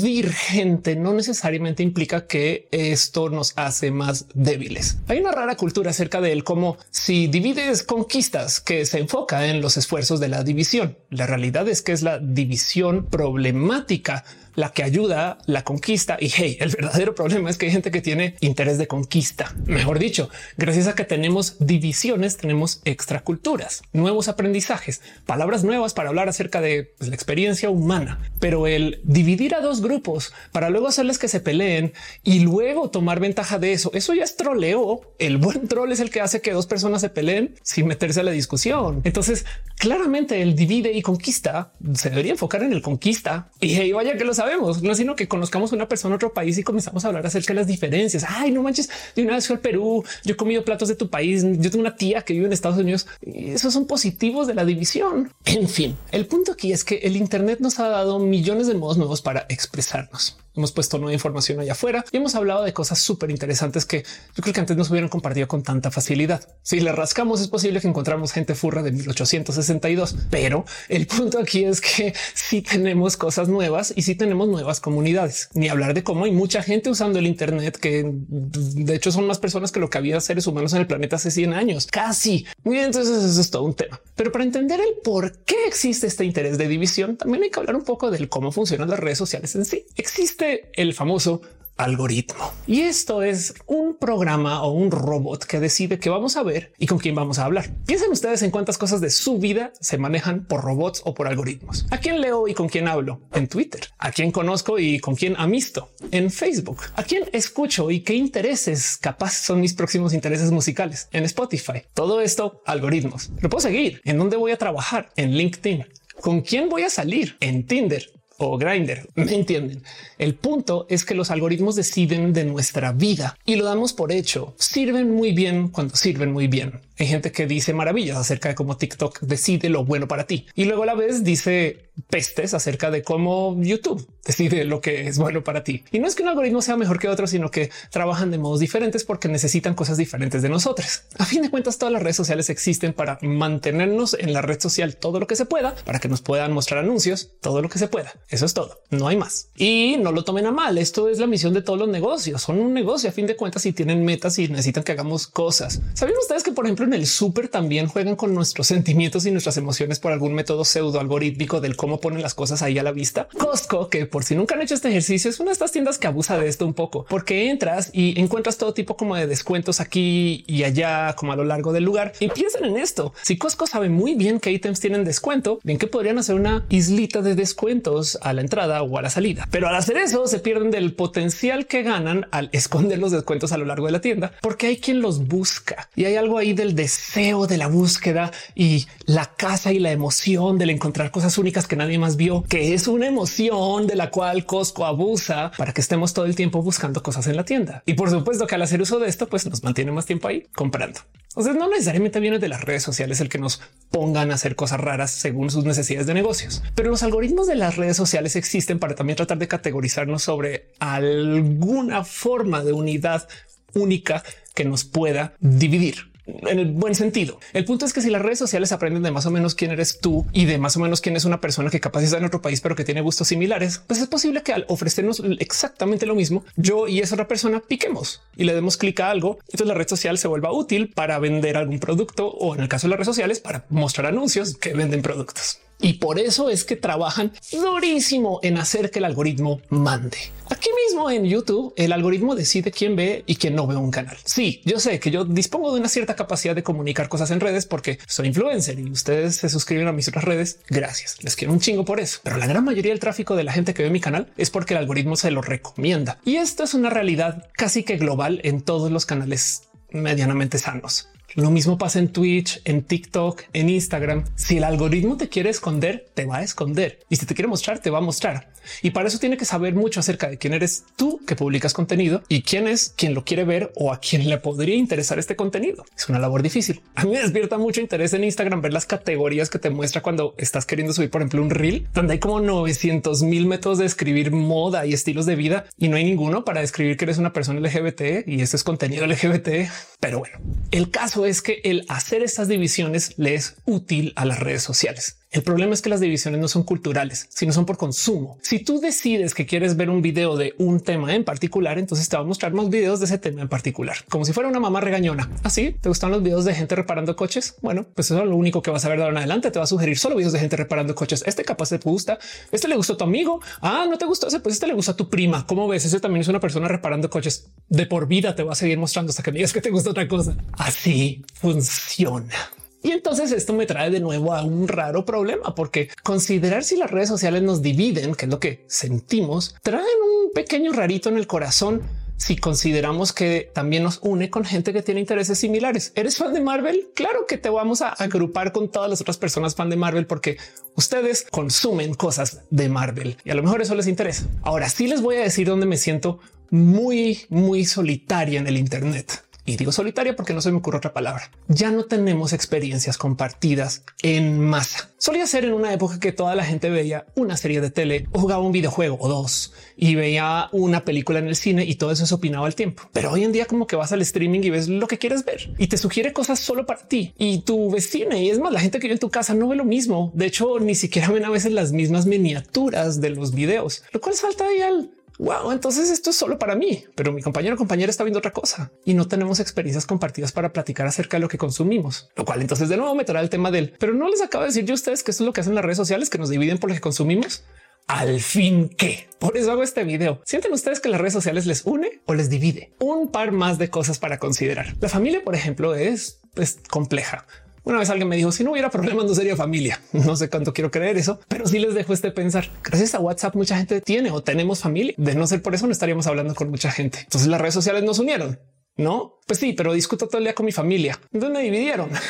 no 0.97 1.15
necesariamente 1.15 1.83
implica 1.83 2.27
que 2.27 2.69
esto 2.71 3.29
nos 3.31 3.53
hace 3.57 3.91
más 3.91 4.27
débiles. 4.35 4.99
Hay 5.09 5.19
una 5.19 5.33
rara 5.33 5.57
cultura 5.57 5.91
acerca 5.91 6.21
de 6.21 6.33
él 6.33 6.45
como 6.45 6.77
si 6.91 7.27
divides 7.27 7.83
conquistas 7.83 8.61
que 8.61 8.85
se 8.87 8.99
enfoca 8.99 9.47
en 9.47 9.61
los 9.61 9.77
esfuerzos 9.77 10.21
de 10.21 10.29
la 10.29 10.43
división. 10.43 10.97
La 11.11 11.27
realidad 11.27 11.69
es 11.69 11.83
que 11.83 11.93
es 11.93 12.03
la 12.03 12.19
división 12.19 13.07
problemática 13.07 14.25
la 14.55 14.73
que 14.73 14.83
ayuda 14.83 15.39
la 15.47 15.65
conquista. 15.65 16.17
Y 16.21 16.29
hey, 16.29 16.57
el 16.61 16.71
verdadero 16.71 17.15
problema 17.15 17.51
es 17.51 17.57
que 17.57 17.67
hay 17.67 17.73
gente 17.73 17.91
que 17.91 18.01
tiene 18.01 18.37
interés 18.41 18.79
de 18.79 18.87
conquista. 18.87 19.55
Mejor 19.67 19.99
dicho, 19.99 20.29
gracias 20.57 20.87
a 20.89 20.95
que 20.95 21.05
tenemos 21.05 21.57
divisiones, 21.59 22.37
tenemos 22.37 22.81
extraculturas, 22.85 23.83
nuevos 23.93 24.29
aprendizajes, 24.29 25.01
palabras 25.27 25.65
nuevas 25.65 25.95
para 25.95 26.09
hablar 26.09 26.29
acerca 26.29 26.61
de 26.61 26.95
pues, 26.99 27.09
la 27.09 27.15
experiencia 27.15 27.71
humana. 27.71 28.21
Pero 28.41 28.67
el 28.67 29.01
dividir 29.05 29.55
a 29.55 29.61
dos 29.61 29.81
grupos 29.81 30.33
para 30.53 30.71
luego 30.71 30.89
hacerles 30.89 31.19
que 31.19 31.29
se 31.29 31.41
peleen 31.41 31.93
y 32.23 32.41
luego 32.41 32.91
tomar 32.91 33.21
ventaja 33.21 33.59
de 33.59 33.73
eso, 33.73 33.91
eso 33.95 34.15
ya 34.15 34.25
es 34.25 34.37
troleo. 34.37 35.15
El 35.19 35.39
buen 35.39 35.69
troll 35.69 35.93
es 35.93 36.01
el 36.01 36.11
que 36.11 36.21
hace 36.21 36.41
que 36.41 36.53
dos 36.53 36.67
personas 36.67 37.01
se 37.01 37.09
peleen 37.09 37.55
sin 37.63 37.87
meterse 37.87 38.21
a 38.21 38.25
la 38.25 38.31
discusión. 38.31 39.01
Entonces, 39.05 39.45
claramente 39.79 40.43
el 40.43 40.55
divide 40.55 40.93
y 40.93 41.03
conquista 41.03 41.73
se 41.95 42.11
debería 42.11 42.33
enfocar 42.33 42.63
en 42.63 42.73
el 42.73 42.83
conquista. 42.83 43.51
Y 43.61 43.75
hey, 43.75 43.93
vaya 43.93 44.17
que 44.17 44.25
los 44.25 44.39
sabemos, 44.43 44.83
no 44.83 44.95
sino 44.95 45.15
que 45.15 45.29
conozcamos 45.29 45.73
una 45.73 45.89
persona 45.89 46.17
otro 46.17 46.33
país 46.33 46.59
y 46.59 46.63
comenzamos 46.63 47.05
a 47.05 47.09
hablar 47.09 47.25
acerca 47.25 47.53
de 47.53 47.61
las 47.61 47.67
diferencias. 47.67 48.25
Ay, 48.29 48.51
no 48.51 48.63
manches, 48.63 48.91
de 49.15 49.23
una 49.23 49.35
vez 49.35 49.47
fui 49.47 49.55
al 49.55 49.61
Perú, 49.61 50.05
yo 50.25 50.35
he 50.35 50.37
comido 50.37 50.65
platos 50.65 50.89
de 50.89 50.97
tu 50.97 51.09
país, 51.09 51.45
yo 51.45 51.71
tengo 51.71 51.81
una 51.81 51.97
tía 51.97 52.23
que 52.23 52.33
vive 52.33 52.47
en 52.47 52.53
Estados 52.53 52.79
Unidos 52.79 53.07
y 53.25 53.51
esos 53.51 53.73
son 53.73 53.87
positivos 53.87 54.47
de 54.47 54.55
la 54.55 54.65
división. 54.65 55.33
En 55.45 55.69
fin, 55.69 55.97
el 56.11 56.27
punto 56.27 56.53
aquí 56.53 56.73
es 56.73 56.85
que 56.85 56.97
el 56.97 57.17
Internet 57.17 57.61
nos 57.61 57.79
ha 57.79 57.89
dado 57.89 58.19
millones 58.19 58.67
de 58.67 58.75
modos 58.75 58.99
nuevos 58.99 59.23
para 59.23 59.47
expresarnos 59.49 60.37
hemos 60.55 60.73
puesto 60.73 60.99
nueva 60.99 61.13
información 61.13 61.61
allá 61.61 61.73
afuera 61.73 62.05
y 62.13 62.17
hemos 62.17 62.35
hablado 62.35 62.65
de 62.65 62.73
cosas 62.73 62.99
súper 62.99 63.31
interesantes 63.31 63.85
que 63.85 64.05
yo 64.35 64.43
creo 64.43 64.53
que 64.53 64.61
antes 64.61 64.77
no 64.77 64.85
se 64.85 64.93
hubieran 64.93 65.09
compartido 65.09 65.49
con 65.49 65.63
tanta 65.63 65.91
facilidad. 65.91 66.47
Si 66.63 66.81
le 66.81 66.93
rascamos 66.93 67.41
es 67.41 67.49
posible 67.49 67.81
que 67.81 67.89
encontramos 67.89 68.33
gente 68.33 68.55
furra 68.55 68.83
de 68.83 68.93
1862, 68.93 70.17
pero 70.31 70.65
el 70.89 71.07
punto 71.07 71.39
aquí 71.39 71.65
es 71.65 71.81
que 71.81 72.15
sí 72.35 72.63
tenemos 72.63 73.17
cosas 73.17 73.49
nuevas 73.49 73.93
y 73.97 74.03
sí 74.03 74.15
tenemos 74.15 74.49
nuevas 74.49 74.81
comunidades. 74.81 75.49
Ni 75.55 75.69
hablar 75.69 75.95
de 75.95 76.03
cómo 76.03 76.25
hay 76.25 76.33
mucha 76.33 76.63
gente 76.63 76.91
usando 76.91 77.19
el 77.19 77.27
Internet 77.27 77.79
que 77.79 78.05
de 78.05 78.95
hecho 78.95 79.13
son 79.13 79.27
más 79.27 79.39
personas 79.39 79.73
que 79.73 79.81
lo 79.81 79.91
que 79.91 79.99
había 79.99 80.21
seres 80.21 80.47
humanos 80.47 80.73
en 80.73 80.81
el 80.81 80.87
planeta 80.87 81.17
hace 81.17 81.31
100 81.31 81.55
años, 81.55 81.87
casi. 81.87 82.47
Y 82.65 82.77
entonces 82.77 83.23
eso 83.23 83.41
es 83.41 83.51
todo 83.51 83.65
un 83.65 83.75
tema. 83.75 84.01
Pero 84.17 84.33
para 84.33 84.45
entender 84.45 84.81
el 84.81 85.01
por 85.03 85.33
qué 85.45 85.57
existe 85.67 86.07
este 86.07 86.25
interés 86.25 86.59
de 86.59 86.69
división, 86.69 87.17
también 87.17 87.43
hay 87.45 87.51
que 87.51 87.61
hablar 87.61 87.77
un 87.77 87.85
poco 87.85 88.11
del 88.11 88.29
cómo 88.29 88.53
funcionan 88.53 88.91
las 88.91 88.99
redes 88.99 89.19
sociales 89.19 89.55
en 89.55 89.65
sí. 89.65 89.87
Existe 89.97 90.42
el 90.43 90.95
famoso 90.95 91.41
algoritmo. 91.77 92.53
Y 92.67 92.83
esto 92.83 93.23
es 93.23 93.55
un 93.67 93.97
programa 93.97 94.63
o 94.63 94.73
un 94.73 94.91
robot 94.91 95.45
que 95.45 95.61
decide 95.61 95.99
qué 95.99 96.11
vamos 96.11 96.37
a 96.37 96.43
ver 96.43 96.73
y 96.79 96.87
con 96.87 96.99
quién 96.99 97.15
vamos 97.15 97.39
a 97.39 97.45
hablar. 97.45 97.71
Piensen 97.87 98.11
ustedes 98.11 98.43
en 98.43 98.51
cuántas 98.51 98.79
cosas 98.79 99.01
de 99.01 99.11
su 99.11 99.39
vida 99.39 99.73
se 99.81 99.99
manejan 99.99 100.47
por 100.47 100.63
robots 100.63 101.03
o 101.05 101.15
por 101.15 101.27
algoritmos. 101.27 101.87
¿A 101.91 101.99
quién 101.99 102.21
leo 102.21 102.47
y 102.47 102.55
con 102.55 102.69
quién 102.69 102.89
hablo? 102.89 103.23
En 103.33 103.49
Twitter. 103.49 103.89
¿A 103.99 104.13
quién 104.13 104.31
conozco 104.31 104.79
y 104.79 105.01
con 105.01 105.15
quién 105.15 105.35
amisto? 105.37 105.91
En 106.11 106.31
Facebook. 106.31 106.83
¿A 106.95 107.03
quién 107.03 107.25
escucho 107.33 107.91
y 107.91 108.01
qué 108.01 108.15
intereses 108.15 108.97
capaz 108.99 109.33
son 109.33 109.61
mis 109.61 109.75
próximos 109.75 110.15
intereses 110.15 110.51
musicales? 110.51 111.09
En 111.13 111.25
Spotify. 111.25 111.83
Todo 111.95 112.21
esto 112.21 112.63
algoritmos. 112.67 113.31
Lo 113.41 113.49
puedo 113.49 113.63
seguir. 113.63 114.01
¿En 114.05 114.19
dónde 114.19 114.37
voy 114.37 114.53
a 114.53 114.59
trabajar? 114.59 115.11
En 115.17 115.33
LinkedIn. 115.33 115.87
¿Con 116.21 116.43
quién 116.43 116.69
voy 116.69 116.83
a 116.83 116.91
salir? 116.91 117.37
En 117.41 117.67
Tinder 117.67 118.22
o 118.51 118.59
Grinder. 118.59 119.09
Me 119.15 119.35
entienden. 119.35 119.83
El 120.19 120.35
punto 120.35 120.87
es 120.89 121.05
que 121.05 121.15
los 121.15 121.31
algoritmos 121.31 121.77
deciden 121.77 122.33
de 122.33 122.45
nuestra 122.45 122.93
vida 122.93 123.37
y 123.45 123.57
lo 123.57 123.65
damos 123.65 123.93
por 123.93 124.13
hecho. 124.13 124.55
Sirven 124.59 125.15
muy 125.15 125.33
bien 125.33 125.69
cuando 125.69 125.97
sirven 125.97 126.33
muy 126.33 126.49
bien. 126.49 126.81
Hay 126.99 127.07
gente 127.07 127.33
que 127.33 127.47
dice 127.47 127.73
maravillas 127.73 128.17
acerca 128.17 128.51
de 128.51 128.55
cómo 128.55 128.77
TikTok 128.77 129.21
decide 129.21 129.69
lo 129.69 129.85
bueno 129.85 130.07
para 130.07 130.27
ti 130.27 130.47
y 130.55 130.67
luego 130.67 130.85
a 130.85 130.87
la 130.87 130.95
vez 130.95 131.25
dice 131.25 131.91
pestes 132.09 132.55
acerca 132.55 132.91
de 132.91 133.03
cómo 133.03 133.57
YouTube 133.61 134.07
decide 134.25 134.65
lo 134.65 134.81
que 134.81 135.09
es 135.09 135.19
bueno 135.19 135.43
para 135.43 135.65
ti. 135.65 135.85
Y 135.91 135.99
no 135.99 136.07
es 136.07 136.15
que 136.15 136.23
un 136.23 136.29
algoritmo 136.29 136.63
sea 136.63 136.77
mejor 136.77 136.99
que 136.99 137.09
otro, 137.09 137.27
sino 137.27 137.51
que 137.51 137.71
trabajan 137.91 138.31
de 138.31 138.39
modos 138.39 138.61
diferentes 138.61 139.05
porque 139.05 139.29
necesitan 139.29 139.75
cosas 139.75 139.97
diferentes 139.97 140.43
de 140.43 140.49
nosotros. 140.49 141.03
A 141.19 141.25
fin 141.25 141.43
de 141.43 141.51
cuentas, 141.51 141.79
todas 141.79 141.93
las 141.93 142.03
redes 142.03 142.17
sociales 142.17 142.51
existen 142.51 142.93
para 142.93 143.19
mantenernos 143.21 144.17
en 144.19 144.33
la 144.33 144.43
red 144.43 144.61
social 144.61 144.97
todo 144.97 145.21
lo 145.21 145.27
que 145.27 145.37
se 145.37 145.45
pueda, 145.45 145.75
para 145.85 145.99
que 145.99 146.09
nos 146.09 146.23
puedan 146.23 146.53
mostrar 146.53 146.85
anuncios, 146.85 147.31
todo 147.41 147.63
lo 147.63 147.69
que 147.69 147.79
se 147.79 147.89
pueda. 147.89 148.13
Eso 148.33 148.47
es 148.47 148.55
todo. 148.55 148.81
No 148.89 149.09
hay 149.09 149.17
más. 149.17 149.51
Y 149.57 149.97
no 150.01 150.11
lo 150.11 150.25
tomen 150.25 150.47
a 150.47 150.53
mal. 150.53 150.79
Esto 150.79 151.11
es 151.11 151.19
la 151.19 151.27
misión 151.27 151.53
de 151.53 151.61
todos 151.61 151.79
los 151.79 151.89
negocios. 151.89 152.41
Son 152.41 152.59
un 152.59 152.73
negocio 152.73 153.11
a 153.11 153.13
fin 153.13 153.27
de 153.27 153.37
cuentas 153.37 153.67
y 153.67 153.75
tienen 153.75 154.07
metas 154.07 154.39
y 154.39 154.49
necesitan 154.49 154.85
que 154.85 154.93
hagamos 154.93 155.27
cosas. 155.27 155.83
¿Sabían 155.93 156.19
ustedes 156.19 156.43
que, 156.43 156.53
por 156.53 156.65
ejemplo, 156.65 156.87
en 156.87 156.95
el 156.95 157.07
súper 157.07 157.49
también 157.49 157.89
juegan 157.89 158.17
con 158.17 158.35
nuestros 158.35 158.67
sentimientos 158.69 159.27
y 159.27 159.31
nuestras 159.33 159.59
emociones 159.59 159.99
por 159.99 160.13
algún 160.13 160.33
método 160.33 160.65
pseudo 160.65 160.99
algorítmico 160.99 161.61
del 161.61 161.77
cómo 161.77 162.01
ponen 162.01 162.23
las 162.23 162.33
cosas 162.33 162.63
ahí 162.63 162.79
a 162.79 162.83
la 162.83 162.93
vista? 162.93 163.29
Costco, 163.37 163.91
que 163.91 164.07
por 164.07 164.25
si 164.25 164.35
nunca 164.35 164.55
han 164.55 164.63
hecho 164.63 164.75
este 164.77 164.89
ejercicio, 164.89 165.29
es 165.29 165.39
una 165.39 165.51
de 165.51 165.53
estas 165.53 165.73
tiendas 165.73 165.99
que 165.99 166.07
abusa 166.07 166.39
de 166.39 166.49
esto 166.49 166.65
un 166.65 166.73
poco, 166.73 167.05
porque 167.11 167.51
entras 167.51 167.91
y 167.93 168.19
encuentras 168.19 168.57
todo 168.57 168.73
tipo 168.73 168.97
como 168.97 169.15
de 169.15 169.27
descuentos 169.27 169.79
aquí 169.79 170.43
y 170.47 170.65
allá, 170.65 171.15
como 171.17 171.33
a 171.33 171.37
lo 171.37 171.45
largo 171.45 171.75
del 171.75 171.85
lugar. 171.85 172.15
Y 172.19 172.29
piensen 172.29 172.65
en 172.65 172.79
esto. 172.79 173.13
Si 173.21 173.37
Costco 173.37 173.67
sabe 173.67 173.91
muy 173.91 174.15
bien 174.15 174.41
qué 174.41 174.53
ítems 174.53 174.81
tienen 174.81 175.05
descuento, 175.05 175.61
bien 175.65 175.79
que 175.79 175.87
podrían 175.87 176.17
hacer 176.17 176.35
una 176.35 176.65
islita 176.71 177.21
de 177.21 177.35
descuentos 177.35 178.19
a 178.23 178.33
la 178.33 178.41
entrada 178.41 178.83
o 178.83 178.99
a 178.99 179.03
la 179.03 179.11
salida. 179.11 179.49
Pero 179.51 179.69
al 179.69 179.75
hacer 179.75 179.97
eso 179.97 180.27
se 180.27 180.39
pierden 180.39 180.71
del 180.71 180.95
potencial 180.95 181.67
que 181.67 181.83
ganan 181.83 182.27
al 182.31 182.49
esconder 182.53 182.99
los 182.99 183.13
descuentos 183.13 183.53
a 183.53 183.59
lo 183.59 183.65
largo 183.65 183.87
de 183.87 183.93
la 183.93 184.01
tienda, 184.01 184.33
porque 184.41 184.69
hay 184.69 184.77
quien 184.79 185.01
los 185.01 185.27
busca 185.27 185.89
y 185.95 186.05
hay 186.05 186.17
algo 186.17 186.39
ahí 186.39 186.53
del 186.53 186.75
deseo 186.75 187.47
de 187.47 187.59
la 187.59 187.67
búsqueda 187.67 188.31
y 188.55 188.87
la 189.07 189.27
casa 189.27 189.73
y 189.73 189.79
la 189.79 189.93
emoción 189.93 190.59
del 190.59 190.71
encontrar 190.71 191.11
cosas 191.11 191.37
únicas 191.39 191.67
que 191.67 191.77
nadie 191.77 191.99
más 191.99 192.17
vio, 192.17 192.45
que 192.49 192.75
es 192.75 192.89
una 192.89 193.07
emoción 193.07 193.87
de 193.87 193.97
la 193.97 194.11
cual 194.11 194.47
Costco 194.47 194.85
abusa 194.85 195.53
para 195.57 195.73
que 195.73 195.81
estemos 195.81 196.15
todo 196.15 196.27
el 196.27 196.35
tiempo 196.35 196.63
buscando 196.63 197.03
cosas 197.03 197.27
en 197.27 197.37
la 197.37 197.45
tienda. 197.45 197.83
Y 197.87 197.95
por 197.95 198.11
supuesto 198.11 198.47
que 198.47 198.55
al 198.55 198.63
hacer 198.63 198.81
uso 198.81 198.99
de 198.99 199.09
esto, 199.09 199.29
pues 199.29 199.47
nos 199.47 199.63
mantiene 199.63 199.93
más 199.93 200.07
tiempo 200.07 200.29
ahí 200.29 200.47
comprando. 200.55 201.01
O 201.35 201.43
sea, 201.43 201.55
no 201.55 201.69
necesariamente 201.69 202.21
viene 202.21 202.39
de 202.39 202.49
las 202.49 202.63
redes 202.63 202.83
sociales 202.83 203.21
el 203.21 203.29
que 203.29 203.39
nos 203.39 203.63
pongan 203.91 204.31
a 204.31 204.35
hacer 204.35 204.55
cosas 204.55 204.81
raras 204.81 205.11
según 205.11 205.51
sus 205.51 205.65
necesidades 205.65 206.07
de 206.07 206.15
negocios, 206.15 206.63
pero 206.75 206.91
los 206.91 207.03
algoritmos 207.03 207.47
de 207.47 207.57
las 207.57 207.77
redes 207.77 207.97
sociales 207.97 208.37
existen 208.37 208.79
para 208.79 208.95
también 208.95 209.17
tratar 209.17 209.39
de 209.39 209.49
categorizarnos 209.49 210.23
sobre 210.23 210.69
alguna 210.79 212.05
forma 212.05 212.63
de 212.63 212.73
unidad 212.73 213.29
única 213.75 214.23
que 214.55 214.65
nos 214.65 214.85
pueda 214.85 215.35
dividir 215.41 216.12
en 216.43 216.59
el 216.59 216.73
buen 216.73 216.95
sentido. 216.95 217.39
El 217.53 217.65
punto 217.65 217.87
es 217.87 217.93
que 217.93 218.01
si 218.01 218.11
las 218.11 218.23
redes 218.23 218.39
sociales 218.39 218.73
aprenden 218.73 219.03
de 219.03 219.11
más 219.11 219.27
o 219.27 219.31
menos 219.31 219.55
quién 219.55 219.71
eres 219.71 220.01
tú 220.01 220.27
y 220.33 220.45
de 220.45 220.59
más 220.59 220.77
o 220.77 220.81
menos 220.81 221.01
quién 221.01 221.17
es 221.17 221.25
una 221.25 221.41
persona 221.41 221.71
que 221.71 221.81
capaz 221.81 222.03
está 222.03 222.19
en 222.19 222.25
otro 222.25 222.43
país, 222.43 222.61
pero 222.61 222.77
que 222.77 222.85
tiene 222.85 223.01
gustos 223.01 223.29
similares, 223.29 223.83
pues 223.87 224.01
es 224.01 224.09
posible 224.09 224.43
que 224.43 224.53
al 224.53 224.65
ofrecernos 224.69 225.23
exactamente 225.39 226.07
lo 226.07 226.15
mismo, 226.15 226.45
yo 226.57 226.89
y 226.89 227.01
esa 227.01 227.15
otra 227.15 227.29
persona 227.29 227.61
piquemos 227.61 228.23
y 228.37 228.45
le 228.45 228.55
demos 228.55 228.77
clic 228.77 229.01
a 229.01 229.11
algo. 229.11 229.39
Entonces 229.47 229.67
la 229.67 229.75
red 229.75 229.89
social 229.89 230.19
se 230.19 230.29
vuelva 230.29 230.53
útil 230.53 230.93
para 230.95 231.19
vender 231.19 231.57
algún 231.57 231.79
producto 231.79 232.29
o 232.29 232.55
en 232.55 232.63
el 232.63 232.69
caso 232.69 232.87
de 232.87 232.91
las 232.91 232.99
redes 232.99 233.07
sociales 233.07 233.41
para 233.41 233.67
mostrar 233.69 234.07
anuncios 234.07 234.57
que 234.57 234.75
venden 234.75 235.03
productos. 235.03 235.59
Y 235.83 235.95
por 235.95 236.21
eso 236.21 236.49
es 236.49 236.63
que 236.65 236.77
trabajan 236.77 237.33
durísimo 237.51 238.39
en 238.45 238.57
hacer 238.57 238.93
que 238.93 239.01
el 239.01 239.05
algoritmo 239.05 239.61
mande. 239.69 240.17
Aquí 240.49 240.71
mismo 240.87 241.11
en 241.11 241.25
YouTube, 241.25 241.75
el 241.77 241.93
algoritmo 241.93 242.37
decide 242.37 242.71
quién 242.71 242.95
ve 242.95 243.25
y 243.27 243.35
quién 243.35 243.57
no 243.57 243.67
ve 243.67 243.75
un 243.75 243.91
canal. 243.91 244.17
Sí, 244.25 244.61
yo 244.65 244.79
sé 244.79 245.01
que 245.01 245.11
yo 245.11 245.25
dispongo 245.25 245.73
de 245.73 245.81
una 245.81 245.89
cierta 245.89 246.15
capacidad 246.15 246.55
de 246.55 246.63
comunicar 246.63 247.09
cosas 247.09 247.33
en 247.33 247.41
redes 247.41 247.67
porque 247.67 247.99
soy 248.07 248.29
influencer 248.29 248.79
y 248.79 248.91
ustedes 248.91 249.37
se 249.37 249.49
suscriben 249.49 249.89
a 249.89 249.93
mis 249.93 250.07
otras 250.07 250.25
redes. 250.25 250.61
Gracias. 250.69 251.17
Les 251.25 251.35
quiero 251.35 251.53
un 251.53 251.59
chingo 251.59 251.85
por 251.85 251.99
eso. 251.99 252.21
Pero 252.23 252.37
la 252.37 252.47
gran 252.47 252.65
mayoría 252.65 252.93
del 252.93 253.01
tráfico 253.01 253.35
de 253.35 253.43
la 253.43 253.53
gente 253.53 253.75
que 253.75 253.83
ve 253.83 253.91
mi 253.91 254.01
canal 254.01 254.33
es 254.37 254.51
porque 254.51 254.75
el 254.75 254.79
algoritmo 254.79 255.17
se 255.17 255.33
lo 255.33 255.43
recomienda. 255.43 256.21
Y 256.25 256.37
esto 256.37 256.63
es 256.63 256.75
una 256.75 256.91
realidad 256.91 257.49
casi 257.55 257.83
que 257.83 257.97
global 257.97 258.41
en 258.45 258.61
todos 258.61 258.93
los 258.93 259.05
canales 259.05 259.63
medianamente 259.91 260.59
sanos. 260.59 261.09
Lo 261.35 261.51
mismo 261.51 261.79
pasa 261.79 261.99
en 261.99 262.09
Twitch, 262.09 262.61
en 262.65 262.83
TikTok, 262.83 263.43
en 263.55 263.71
Instagram. 263.71 264.25
Si 264.35 264.59
el 264.59 264.65
algoritmo 264.65 265.17
te 265.17 265.31
quiere 265.31 265.49
esconder, 265.49 266.07
te 266.13 266.27
va 266.27 266.39
a 266.39 266.43
esconder. 266.43 267.01
Y 267.09 267.17
si 267.17 267.25
te 267.25 267.35
quiere 267.35 267.49
mostrar, 267.49 267.79
te 267.79 267.89
va 267.89 267.99
a 267.99 268.03
mostrar. 268.03 268.53
Y 268.83 268.91
para 268.91 269.09
eso 269.09 269.19
tiene 269.19 269.37
que 269.37 269.45
saber 269.45 269.75
mucho 269.75 270.01
acerca 270.01 270.29
de 270.29 270.39
quién 270.39 270.55
eres 270.55 270.85
tú 270.97 271.21
que 271.27 271.37
publicas 271.37 271.73
contenido 271.73 272.23
y 272.29 272.43
quién 272.43 272.69
es 272.69 272.91
quien 272.97 273.15
lo 273.15 273.25
quiere 273.25 273.45
ver 273.45 273.73
o 273.77 273.93
a 273.93 274.01
quien 274.01 274.29
le 274.29 274.39
podría 274.39 274.77
interesar 274.77 275.19
este 275.19 275.37
contenido. 275.37 275.85
Es 275.97 276.09
una 276.09 276.19
labor 276.19 276.43
difícil. 276.43 276.83
A 276.95 277.05
mí 277.05 277.13
me 277.13 277.21
despierta 277.21 277.59
mucho 277.59 277.81
interés 277.81 278.13
en 278.13 278.25
Instagram 278.25 278.61
ver 278.61 278.73
las 278.73 278.87
categorías 278.87 279.51
que 279.51 279.59
te 279.59 279.71
muestra 279.71 280.03
cuando 280.03 280.35
estás 280.39 280.67
queriendo 280.67 280.93
subir, 280.93 281.11
por 281.11 281.23
ejemplo, 281.23 281.43
un 281.43 281.51
reel 281.51 281.89
donde 281.95 282.15
hay 282.15 282.19
como 282.19 282.41
900 282.41 283.23
mil 283.23 283.47
métodos 283.47 283.79
de 283.79 283.87
escribir 283.87 284.33
moda 284.33 284.87
y 284.87 284.93
estilos 284.93 285.27
de 285.27 285.37
vida 285.37 285.65
y 285.79 285.89
no 285.89 285.97
hay 285.97 286.05
ninguno 286.05 286.45
para 286.45 286.61
describir 286.61 286.97
que 286.97 287.05
eres 287.05 287.19
una 287.19 287.33
persona 287.33 287.61
LGBT 287.61 288.27
y 288.27 288.43
este 288.43 288.57
es 288.57 288.65
contenido 288.65 289.07
LGBT. 289.07 289.71
Pero 289.99 290.19
bueno, 290.19 290.39
el 290.71 290.91
caso 290.91 291.22
es 291.27 291.43
que 291.43 291.61
el 291.65 291.85
hacer 291.89 292.23
estas 292.23 292.49
divisiones 292.49 293.15
le 293.19 293.35
es 293.35 293.57
útil 293.65 294.13
a 294.17 294.25
las 294.25 294.41
redes 294.41 294.63
sociales. 294.63 295.22
El 295.33 295.43
problema 295.43 295.73
es 295.73 295.81
que 295.81 295.89
las 295.89 296.01
divisiones 296.01 296.39
no 296.43 296.47
son 296.47 296.63
culturales, 296.63 297.27
sino 297.31 297.55
son 297.55 297.65
por 297.65 297.79
consumo. 297.79 298.37
Si 298.43 298.59
tú 298.59 298.81
decides 298.81 299.33
que 299.33 299.47
quieres 299.47 299.79
ver 299.79 299.89
un 299.89 300.03
video 300.03 300.37
de 300.37 300.55
un 300.59 300.81
tema 300.81 301.15
en 301.15 301.25
particular, 301.25 301.79
entonces 301.79 302.07
te 302.07 302.17
va 302.19 302.23
a 302.23 302.27
mostrar 302.27 302.53
más 302.53 302.69
videos 302.69 303.01
de 303.01 303.07
ese 303.07 303.17
tema 303.17 303.41
en 303.41 303.49
particular, 303.49 303.97
como 304.11 304.27
si 304.27 304.35
fuera 304.35 304.51
una 304.51 304.61
mamá 304.61 304.83
regañona. 304.83 305.31
Así 305.43 305.75
¿Ah, 305.75 305.79
te 305.81 305.89
gustan 305.89 306.11
los 306.11 306.23
videos 306.23 306.45
de 306.45 306.55
gente 306.55 306.77
reparando 306.77 307.17
coches. 307.17 307.57
Bueno, 307.63 307.87
pues 307.95 308.11
eso 308.11 308.23
es 308.23 308.29
lo 308.29 308.37
único 308.37 308.61
que 308.61 308.71
vas 308.71 308.85
a 308.85 308.91
ver 308.91 308.99
de 308.99 309.05
ahora 309.05 309.15
en 309.15 309.19
adelante. 309.21 309.51
Te 309.51 309.59
va 309.59 309.65
a 309.65 309.69
sugerir 309.69 309.99
solo 309.99 310.17
videos 310.17 310.35
de 310.35 310.39
gente 310.39 310.55
reparando 310.55 310.95
coches. 310.95 311.25
Este 311.27 311.45
capaz 311.45 311.71
te 311.71 311.79
gusta. 311.79 312.19
Este 312.51 312.69
le 312.69 312.77
gustó 312.77 312.93
a 312.93 312.97
tu 312.99 313.05
amigo. 313.05 313.41
Ah, 313.63 313.87
no 313.89 313.97
te 313.97 314.05
gustó 314.05 314.29
ese. 314.29 314.41
Pues 314.41 314.57
este 314.57 314.67
le 314.67 314.75
gusta 314.75 314.93
a 314.93 314.97
tu 314.97 315.09
prima. 315.09 315.47
¿Cómo 315.47 315.67
ves? 315.67 315.87
Ese 315.87 315.99
también 315.99 316.21
es 316.21 316.29
una 316.29 316.41
persona 316.41 316.69
reparando 316.69 317.09
coches 317.09 317.47
de 317.71 317.87
por 317.87 318.07
vida. 318.07 318.35
Te 318.35 318.43
va 318.43 318.53
a 318.53 318.57
seguir 318.57 318.77
mostrando 318.77 319.09
hasta 319.09 319.23
que 319.23 319.33
me 319.33 319.39
digas 319.39 319.55
que 319.55 319.63
te 319.63 319.71
gusta 319.71 319.91
otra 319.91 320.07
cosa. 320.07 320.37
Así 320.59 321.25
funciona. 321.41 322.37
Y 322.83 322.91
entonces 322.91 323.33
esto 323.33 323.53
me 323.53 323.67
trae 323.67 323.91
de 323.91 324.01
nuevo 324.01 324.35
a 324.35 324.43
un 324.43 324.69
raro 324.69 325.05
problema, 325.05 325.55
porque 325.55 325.89
considerar 326.03 326.65
si 326.65 326.77
las 326.77 326.91
redes 326.91 327.09
sociales 327.09 327.43
nos 327.43 327.63
dividen, 327.63 328.15
que 328.15 328.27
es 328.27 328.31
lo 328.31 328.41
que 328.41 328.65
sentimos, 328.67 329.55
traen 329.63 329.85
un 329.85 330.33
pequeño 330.33 330.73
rarito 330.73 331.09
en 331.09 331.17
el 331.17 331.27
corazón 331.27 331.83
si 332.23 332.37
consideramos 332.37 333.13
que 333.13 333.51
también 333.53 333.83
nos 333.83 333.99
une 334.01 334.31
con 334.31 334.45
gente 334.45 334.73
que 334.73 334.83
tiene 334.83 335.01
intereses 335.01 335.39
similares. 335.39 335.93
¿Eres 335.97 336.17
fan 336.17 336.33
de 336.33 336.41
Marvel? 336.41 336.89
Claro 336.95 337.27
que 337.27 337.37
te 337.37 337.51
vamos 337.51 337.83
a 337.83 337.89
agrupar 337.89 338.53
con 338.53 338.71
todas 338.71 338.89
las 338.89 339.01
otras 339.01 339.17
personas 339.17 339.57
fan 339.57 339.71
de 339.71 339.77
Marvel 339.77 340.07
porque 340.07 340.37
ustedes 340.77 341.27
consumen 341.31 341.95
cosas 341.95 342.43
de 342.51 342.69
Marvel 342.69 343.17
y 343.25 343.31
a 343.31 343.35
lo 343.35 343.43
mejor 343.43 343.61
eso 343.61 343.75
les 343.75 343.89
interesa. 343.89 344.27
Ahora 344.43 344.69
sí 344.69 344.87
les 344.87 345.03
voy 345.03 345.17
a 345.17 345.23
decir 345.23 345.49
dónde 345.49 345.67
me 345.67 345.77
siento 345.77 346.21
muy, 346.51 347.27
muy 347.29 347.65
solitaria 347.65 348.39
en 348.39 348.47
el 348.47 348.57
Internet. 348.57 349.25
Y 349.45 349.57
digo 349.57 349.73
solitaria 349.73 350.15
porque 350.15 350.35
no 350.35 350.41
se 350.41 350.53
me 350.53 350.59
ocurre 350.59 350.79
otra 350.79 350.93
palabra. 350.93 351.31
Ya 351.49 351.71
no 351.71 351.85
tenemos 351.85 352.33
experiencias 352.33 352.97
compartidas 352.97 353.85
en 354.03 354.39
masa. 354.39 354.91
Solía 354.99 355.27
ser 355.27 355.45
en 355.45 355.53
una 355.53 355.73
época 355.73 355.99
que 355.99 356.13
toda 356.13 356.37
la 356.37 356.45
gente 356.45 356.71
veía 356.71 357.07
una 357.17 357.37
serie 357.37 357.61
de 357.61 357.71
tele 357.71 358.07
o 358.13 358.21
jugaba 358.21 358.43
un 358.43 358.53
videojuego 358.53 358.99
o 359.01 359.09
dos 359.09 359.53
y 359.77 359.97
veía 359.97 360.49
una 360.53 360.85
película 360.85 361.19
en 361.19 361.27
el 361.27 361.35
cine 361.35 361.65
y 361.65 361.75
todo 361.75 361.91
eso 361.91 362.07
se 362.07 362.15
opinaba 362.15 362.47
al 362.47 362.55
tiempo. 362.55 362.85
Pero 362.93 363.11
hoy 363.11 363.25
en 363.25 363.33
día 363.33 363.47
como 363.47 363.67
que 363.67 363.75
vas 363.75 363.91
al 363.91 364.03
streaming 364.03 364.41
y 364.45 364.51
ves 364.51 364.69
lo 364.69 364.87
que 364.87 364.99
quieres 364.99 365.25
ver 365.25 365.53
y 365.59 365.67
te 365.67 365.77
sugiere 365.77 366.13
cosas 366.13 366.39
solo 366.39 366.65
para 366.65 366.87
ti 366.87 367.15
y 367.19 367.41
tu 367.41 367.69
vecina. 367.69 368.17
Y 368.17 368.31
es 368.31 368.39
más, 368.39 368.53
la 368.53 368.61
gente 368.61 368.79
que 368.79 368.87
vive 368.87 368.95
en 368.95 369.01
tu 369.01 369.11
casa 369.11 369.35
no 369.35 369.49
ve 369.49 369.57
lo 369.57 369.65
mismo. 369.65 370.13
De 370.15 370.27
hecho, 370.27 370.61
ni 370.61 370.77
siquiera 370.77 371.11
ven 371.11 371.25
a 371.25 371.31
veces 371.31 371.51
las 371.51 371.73
mismas 371.73 372.07
miniaturas 372.07 373.01
de 373.01 373.11
los 373.11 373.35
videos, 373.35 373.83
lo 373.93 374.01
cual 374.01 374.15
falta 374.15 374.47
ahí 374.47 374.61
al 374.61 374.91
wow, 375.19 375.53
entonces 375.53 375.91
esto 375.91 376.11
es 376.11 376.17
solo 376.17 376.39
para 376.39 376.55
mí, 376.55 376.85
pero 376.95 377.13
mi 377.13 377.23
compañero 377.23 377.55
o 377.55 377.59
compañera 377.59 377.91
está 377.91 378.05
viendo 378.05 378.19
otra 378.19 378.33
cosa 378.33 378.73
y 378.85 378.95
no 378.95 379.09
tenemos 379.09 379.41
experiencias 379.41 379.87
compartidas 379.87 380.33
para 380.33 380.53
platicar 380.53 380.87
acerca 380.87 381.17
de 381.17 381.21
lo 381.21 381.29
que 381.29 381.39
consumimos, 381.39 382.11
lo 382.17 382.25
cual 382.25 382.41
entonces 382.41 382.69
de 382.69 382.77
nuevo 382.77 382.95
meterá 382.95 383.21
el 383.21 383.31
tema 383.31 383.51
del, 383.51 383.75
pero 383.79 383.95
no 383.95 384.09
les 384.09 384.23
acabo 384.23 384.43
de 384.43 384.49
decir 384.49 384.65
yo 384.65 384.73
a 384.73 384.75
ustedes 384.75 385.03
que 385.03 385.11
esto 385.11 385.23
es 385.23 385.27
lo 385.27 385.33
que 385.33 385.41
hacen 385.41 385.55
las 385.55 385.65
redes 385.65 385.77
sociales 385.77 386.11
que 386.11 386.19
nos 386.19 386.31
dividen 386.31 386.59
por 386.59 386.71
lo 386.71 386.75
que 386.75 386.81
consumimos. 386.81 387.45
al 387.89 388.21
fin 388.21 388.69
qué. 388.69 389.09
Por 389.19 389.37
eso 389.37 389.53
hago 389.53 389.63
este 389.63 389.85
video. 389.85 390.21
¿Sienten 390.25 390.53
ustedes 390.53 390.81
que 390.81 390.89
las 390.89 391.01
redes 391.01 391.13
sociales 391.13 391.47
les 391.47 391.65
une 391.67 392.01
o 392.07 392.15
les 392.15 392.31
divide? 392.31 392.73
Un 392.81 393.11
par 393.11 393.33
más 393.33 393.59
de 393.59 393.71
cosas 393.71 393.99
para 393.99 394.19
considerar. 394.19 394.75
La 394.81 394.89
familia, 394.89 395.23
por 395.25 395.35
ejemplo, 395.35 395.75
es, 395.75 396.21
es 396.37 396.59
compleja. 396.71 397.27
Una 397.65 397.79
vez 397.79 397.91
alguien 397.91 398.09
me 398.09 398.17
dijo 398.17 398.33
si 398.33 398.45
no 398.45 398.53
hubiera 398.53 398.71
problemas 398.71 399.05
no 399.05 399.15
sería 399.15 399.37
familia. 399.37 399.81
No 399.93 400.17
sé 400.17 400.29
cuánto 400.29 400.53
quiero 400.53 400.71
creer 400.71 400.97
eso, 400.97 401.21
pero 401.29 401.47
sí 401.47 401.59
les 401.59 401.75
dejo 401.75 401.93
este 401.93 402.11
pensar. 402.11 402.51
Gracias 402.65 402.95
a 402.95 403.01
WhatsApp 403.01 403.35
mucha 403.37 403.57
gente 403.57 403.81
tiene 403.81 404.11
o 404.11 404.23
tenemos 404.23 404.61
familia. 404.61 404.95
De 404.97 405.15
no 405.15 405.27
ser 405.27 405.43
por 405.43 405.55
eso 405.55 405.67
no 405.67 405.73
estaríamos 405.73 406.07
hablando 406.07 406.35
con 406.35 406.51
mucha 406.51 406.71
gente. 406.71 407.01
Entonces 407.01 407.29
las 407.29 407.41
redes 407.41 407.55
sociales 407.55 407.85
nos 407.85 407.99
unieron. 407.99 408.41
No, 408.77 409.21
pues 409.27 409.39
sí, 409.39 409.53
pero 409.53 409.73
discuto 409.73 410.09
todo 410.09 410.19
el 410.19 410.25
día 410.25 410.35
con 410.35 410.47
mi 410.47 410.53
familia. 410.53 410.99
Entonces 411.13 411.39
me 411.39 411.45
dividieron. 411.45 411.91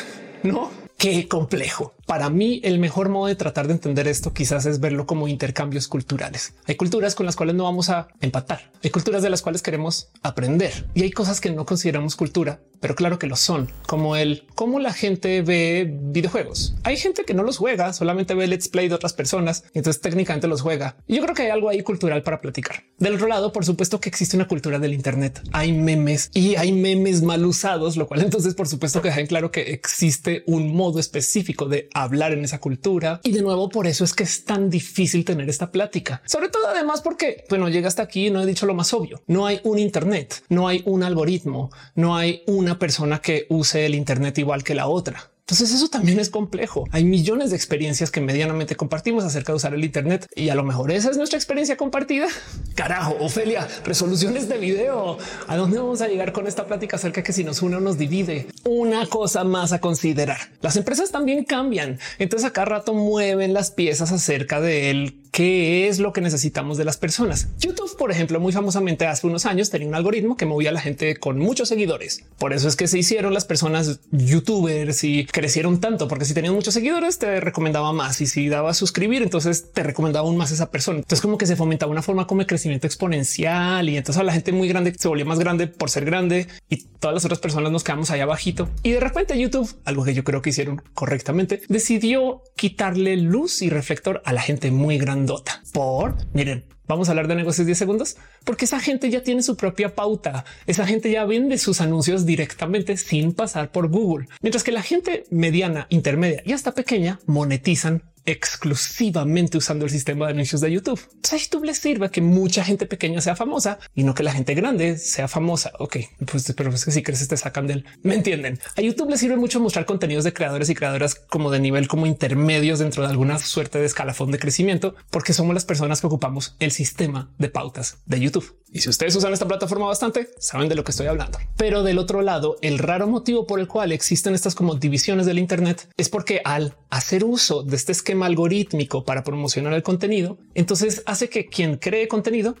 No, 0.43 0.69
qué 0.97 1.25
complejo. 1.29 1.93
Para 2.05 2.29
mí, 2.29 2.59
el 2.63 2.79
mejor 2.79 3.09
modo 3.09 3.27
de 3.27 3.35
tratar 3.35 3.67
de 3.67 3.73
entender 3.73 4.07
esto 4.07 4.33
quizás 4.33 4.65
es 4.65 4.79
verlo 4.79 5.05
como 5.05 5.27
intercambios 5.27 5.87
culturales. 5.87 6.53
Hay 6.67 6.75
culturas 6.75 7.15
con 7.15 7.25
las 7.25 7.35
cuales 7.35 7.55
no 7.55 7.63
vamos 7.63 7.89
a 7.89 8.09
empatar. 8.19 8.71
Hay 8.83 8.89
culturas 8.89 9.23
de 9.23 9.29
las 9.29 9.41
cuales 9.41 9.61
queremos 9.61 10.09
aprender 10.21 10.85
y 10.93 11.03
hay 11.03 11.11
cosas 11.11 11.39
que 11.39 11.51
no 11.51 11.65
consideramos 11.65 12.15
cultura, 12.15 12.59
pero 12.81 12.95
claro 12.95 13.17
que 13.17 13.27
lo 13.27 13.37
son, 13.37 13.71
como 13.87 14.17
el 14.17 14.45
cómo 14.55 14.79
la 14.79 14.91
gente 14.91 15.41
ve 15.41 15.89
videojuegos. 15.89 16.75
Hay 16.83 16.97
gente 16.97 17.23
que 17.23 17.33
no 17.33 17.43
los 17.43 17.57
juega, 17.57 17.93
solamente 17.93 18.33
ve 18.33 18.47
let's 18.47 18.67
play 18.67 18.89
de 18.89 18.95
otras 18.95 19.13
personas 19.13 19.63
y 19.73 19.77
entonces 19.77 20.01
técnicamente 20.01 20.47
los 20.47 20.61
juega. 20.61 20.97
Y 21.07 21.15
yo 21.15 21.23
creo 21.23 21.33
que 21.33 21.43
hay 21.43 21.49
algo 21.49 21.69
ahí 21.69 21.81
cultural 21.81 22.23
para 22.23 22.41
platicar. 22.41 22.83
Del 22.97 23.15
otro 23.15 23.27
lado, 23.27 23.53
por 23.53 23.63
supuesto 23.63 24.01
que 24.01 24.09
existe 24.09 24.35
una 24.35 24.47
cultura 24.49 24.79
del 24.79 24.93
Internet. 24.93 25.41
Hay 25.53 25.71
memes 25.71 26.29
y 26.33 26.55
hay 26.57 26.73
memes 26.73 27.21
mal 27.21 27.45
usados, 27.45 27.95
lo 27.95 28.07
cual 28.07 28.21
entonces 28.23 28.53
por 28.53 28.67
supuesto 28.67 29.01
que 29.01 29.07
dejan 29.07 29.27
claro 29.27 29.51
que 29.51 29.61
existe 29.61 30.43
un 30.47 30.75
modo 30.75 30.99
específico 30.99 31.67
de 31.67 31.87
hablar 31.93 32.33
en 32.33 32.43
esa 32.43 32.59
cultura. 32.59 33.19
Y 33.23 33.31
de 33.31 33.41
nuevo, 33.41 33.69
por 33.69 33.87
eso 33.87 34.03
es 34.03 34.13
que 34.13 34.23
es 34.23 34.45
tan 34.45 34.69
difícil 34.69 35.25
tener 35.25 35.49
esta 35.49 35.71
plática. 35.71 36.21
Sobre 36.25 36.49
todo 36.49 36.67
además 36.67 37.01
porque, 37.01 37.45
bueno, 37.49 37.69
llega 37.69 37.87
hasta 37.87 38.03
aquí 38.03 38.27
y 38.27 38.29
no 38.31 38.41
he 38.41 38.45
dicho 38.45 38.65
lo 38.65 38.73
más 38.73 38.93
obvio. 38.93 39.21
No 39.27 39.45
hay 39.45 39.59
un 39.63 39.79
Internet, 39.79 40.43
no 40.49 40.67
hay 40.67 40.81
un 40.85 41.03
algoritmo, 41.03 41.71
no 41.95 42.15
hay 42.15 42.43
una 42.47 42.79
persona 42.79 43.19
que 43.19 43.45
use 43.49 43.85
el 43.85 43.95
Internet 43.95 44.37
igual 44.37 44.63
que 44.63 44.75
la 44.75 44.87
otra. 44.87 45.32
Entonces 45.45 45.75
eso 45.75 45.89
también 45.89 46.21
es 46.21 46.29
complejo. 46.29 46.85
Hay 46.91 47.03
millones 47.03 47.49
de 47.49 47.57
experiencias 47.57 48.11
que 48.11 48.21
medianamente 48.21 48.77
compartimos 48.77 49.25
acerca 49.25 49.51
de 49.51 49.57
usar 49.57 49.73
el 49.73 49.83
Internet 49.83 50.25
y 50.37 50.47
a 50.47 50.55
lo 50.55 50.63
mejor 50.63 50.89
esa 50.89 51.11
es 51.11 51.17
nuestra 51.17 51.37
experiencia 51.37 51.75
compartida. 51.75 52.27
Carajo, 52.75 53.17
Ofelia, 53.19 53.67
resoluciones 53.83 54.47
de 54.47 54.57
video. 54.57 55.17
¿A 55.47 55.57
dónde 55.57 55.79
vamos 55.79 56.01
a 56.01 56.07
llegar 56.07 56.31
con 56.31 56.47
esta 56.47 56.65
plática 56.65 56.95
acerca 56.95 57.19
de 57.19 57.25
que 57.25 57.33
si 57.33 57.43
nos 57.43 57.61
une 57.61 57.75
o 57.75 57.81
nos 57.81 57.97
divide? 57.97 58.47
Una 58.63 59.05
cosa 59.07 59.43
más 59.43 59.73
a 59.73 59.81
considerar. 59.81 60.37
Las 60.61 60.77
empresas 60.77 61.11
también 61.11 61.43
cambian. 61.43 61.99
Entonces 62.19 62.47
a 62.47 62.53
cada 62.53 62.65
rato 62.65 62.93
mueven 62.93 63.53
las 63.53 63.69
piezas 63.69 64.13
acerca 64.13 64.61
de 64.61 64.91
él 64.91 65.22
qué 65.33 65.87
es 65.87 65.97
lo 65.97 66.13
que 66.13 66.21
necesitamos 66.21 66.77
de 66.77 66.85
las 66.85 66.97
personas. 66.97 67.47
YouTube, 67.59 67.97
por 67.97 68.11
ejemplo, 68.11 68.39
muy 68.39 68.53
famosamente 68.53 69.07
hace 69.07 69.25
unos 69.25 69.47
años 69.47 69.71
tenía 69.71 69.87
un 69.87 69.95
algoritmo 69.95 70.37
que 70.37 70.45
movía 70.45 70.69
a 70.69 70.73
la 70.73 70.79
gente 70.79 71.15
con 71.17 71.39
muchos 71.39 71.69
seguidores. 71.69 72.23
Por 72.37 72.53
eso 72.53 72.67
es 72.67 72.75
que 72.75 72.87
se 72.87 72.99
hicieron 72.99 73.33
las 73.33 73.43
personas 73.43 73.99
youtubers 74.11 75.03
y 75.03 75.25
crecieron 75.25 75.81
tanto, 75.81 76.07
porque 76.07 76.25
si 76.25 76.35
tenían 76.35 76.53
muchos 76.53 76.75
seguidores 76.75 77.17
te 77.17 77.39
recomendaba 77.39 77.91
más 77.93 78.21
y 78.21 78.27
si 78.27 78.47
daba 78.47 78.75
suscribir, 78.75 79.23
entonces 79.23 79.71
te 79.73 79.81
recomendaba 79.81 80.27
aún 80.27 80.37
más 80.37 80.51
esa 80.51 80.69
persona. 80.69 80.99
Entonces 80.99 81.21
como 81.21 81.39
que 81.39 81.47
se 81.47 81.55
fomentaba 81.55 81.91
una 81.91 82.03
forma 82.03 82.27
como 82.27 82.41
de 82.41 82.47
crecimiento 82.47 82.85
exponencial 82.85 83.89
y 83.89 83.97
entonces 83.97 84.21
a 84.21 84.23
la 84.23 84.33
gente 84.33 84.51
muy 84.51 84.67
grande 84.67 84.93
se 84.95 85.07
volvió 85.07 85.25
más 85.25 85.39
grande 85.39 85.65
por 85.65 85.89
ser 85.89 86.05
grande 86.05 86.47
y 86.69 86.83
todas 86.99 87.15
las 87.15 87.25
otras 87.25 87.39
personas 87.39 87.71
nos 87.71 87.83
quedamos 87.83 88.11
allá 88.11 88.27
bajito. 88.27 88.69
Y 88.83 88.91
de 88.91 88.99
repente 88.99 89.39
YouTube, 89.39 89.75
algo 89.83 90.03
que 90.03 90.13
yo 90.13 90.23
creo 90.23 90.43
que 90.43 90.51
hicieron 90.51 90.83
correctamente, 90.93 91.63
decidió 91.69 92.43
quitarle 92.55 93.17
luz 93.17 93.63
y 93.63 93.71
reflector 93.71 94.21
a 94.25 94.31
la 94.31 94.43
gente 94.43 94.69
muy 94.69 94.99
grande 94.99 95.22
por 95.71 96.15
miren, 96.33 96.65
vamos 96.87 97.07
a 97.07 97.11
hablar 97.11 97.27
de 97.27 97.35
negocios 97.35 97.65
10 97.65 97.77
segundos, 97.77 98.17
porque 98.43 98.65
esa 98.65 98.79
gente 98.79 99.09
ya 99.09 99.23
tiene 99.23 99.41
su 99.41 99.55
propia 99.55 99.95
pauta. 99.95 100.45
Esa 100.67 100.85
gente 100.85 101.11
ya 101.11 101.25
vende 101.25 101.57
sus 101.57 101.81
anuncios 101.81 102.25
directamente 102.25 102.97
sin 102.97 103.33
pasar 103.33 103.71
por 103.71 103.89
Google, 103.89 104.27
mientras 104.41 104.63
que 104.63 104.71
la 104.71 104.81
gente 104.81 105.25
mediana, 105.29 105.87
intermedia 105.89 106.41
y 106.45 106.53
hasta 106.53 106.73
pequeña 106.73 107.19
monetizan 107.25 108.03
exclusivamente 108.25 109.57
usando 109.57 109.85
el 109.85 109.91
sistema 109.91 110.25
de 110.25 110.33
anuncios 110.33 110.61
de 110.61 110.71
YouTube. 110.71 110.99
a 111.31 111.35
YouTube 111.35 111.65
les 111.65 111.77
sirve 111.77 112.09
que 112.09 112.21
mucha 112.21 112.63
gente 112.63 112.85
pequeña 112.85 113.21
sea 113.21 113.35
famosa 113.35 113.79
y 113.95 114.03
no 114.03 114.13
que 114.13 114.23
la 114.23 114.33
gente 114.33 114.53
grande 114.53 114.97
sea 114.97 115.27
famosa. 115.27 115.71
Ok, 115.79 115.97
pues 116.25 116.51
pero 116.55 116.71
que 116.71 116.77
si 116.77 117.03
crees 117.03 117.27
te 117.27 117.37
sacan 117.37 117.67
del 117.67 117.85
me 118.01 118.15
entienden. 118.15 118.59
A 118.75 118.81
YouTube 118.81 119.09
le 119.09 119.17
sirve 119.17 119.37
mucho 119.37 119.59
mostrar 119.59 119.85
contenidos 119.85 120.23
de 120.23 120.33
creadores 120.33 120.69
y 120.69 120.75
creadoras 120.75 121.15
como 121.15 121.51
de 121.51 121.59
nivel 121.59 121.87
como 121.87 122.05
intermedios 122.05 122.79
dentro 122.79 123.03
de 123.03 123.09
alguna 123.09 123.39
suerte 123.39 123.79
de 123.79 123.85
escalafón 123.85 124.31
de 124.31 124.39
crecimiento, 124.39 124.95
porque 125.09 125.33
somos 125.33 125.53
las 125.53 125.65
personas 125.65 126.01
que 126.01 126.07
ocupamos 126.07 126.55
el 126.59 126.71
sistema 126.71 127.31
de 127.37 127.49
pautas 127.49 127.97
de 128.05 128.19
YouTube. 128.19 128.57
Y 128.71 128.81
si 128.81 128.89
ustedes 128.89 129.15
usan 129.15 129.33
esta 129.33 129.47
plataforma 129.47 129.85
bastante, 129.85 130.29
saben 130.39 130.67
de 130.67 130.73
lo 130.73 130.83
que 130.83 130.91
estoy 130.91 131.05
hablando. 131.05 131.37
Pero 131.57 131.83
del 131.83 131.99
otro 131.99 132.23
lado, 132.23 132.57
el 132.61 132.79
raro 132.79 133.07
motivo 133.07 133.45
por 133.45 133.59
el 133.59 133.67
cual 133.67 133.91
existen 133.91 134.33
estas 134.33 134.55
como 134.55 134.75
divisiones 134.75 135.27
del 135.27 135.37
Internet 135.37 135.87
es 135.95 136.09
porque 136.09 136.41
al 136.43 136.75
hacer 136.89 137.23
uso 137.23 137.61
de 137.61 137.75
este 137.75 137.91
esquema 137.91 138.12
algorítmico 138.21 139.03
para 139.03 139.23
promocionar 139.23 139.73
el 139.73 139.81
contenido, 139.81 140.37
entonces 140.53 141.01
hace 141.05 141.29
que 141.29 141.47
quien 141.47 141.77
cree 141.77 142.07
contenido, 142.07 142.55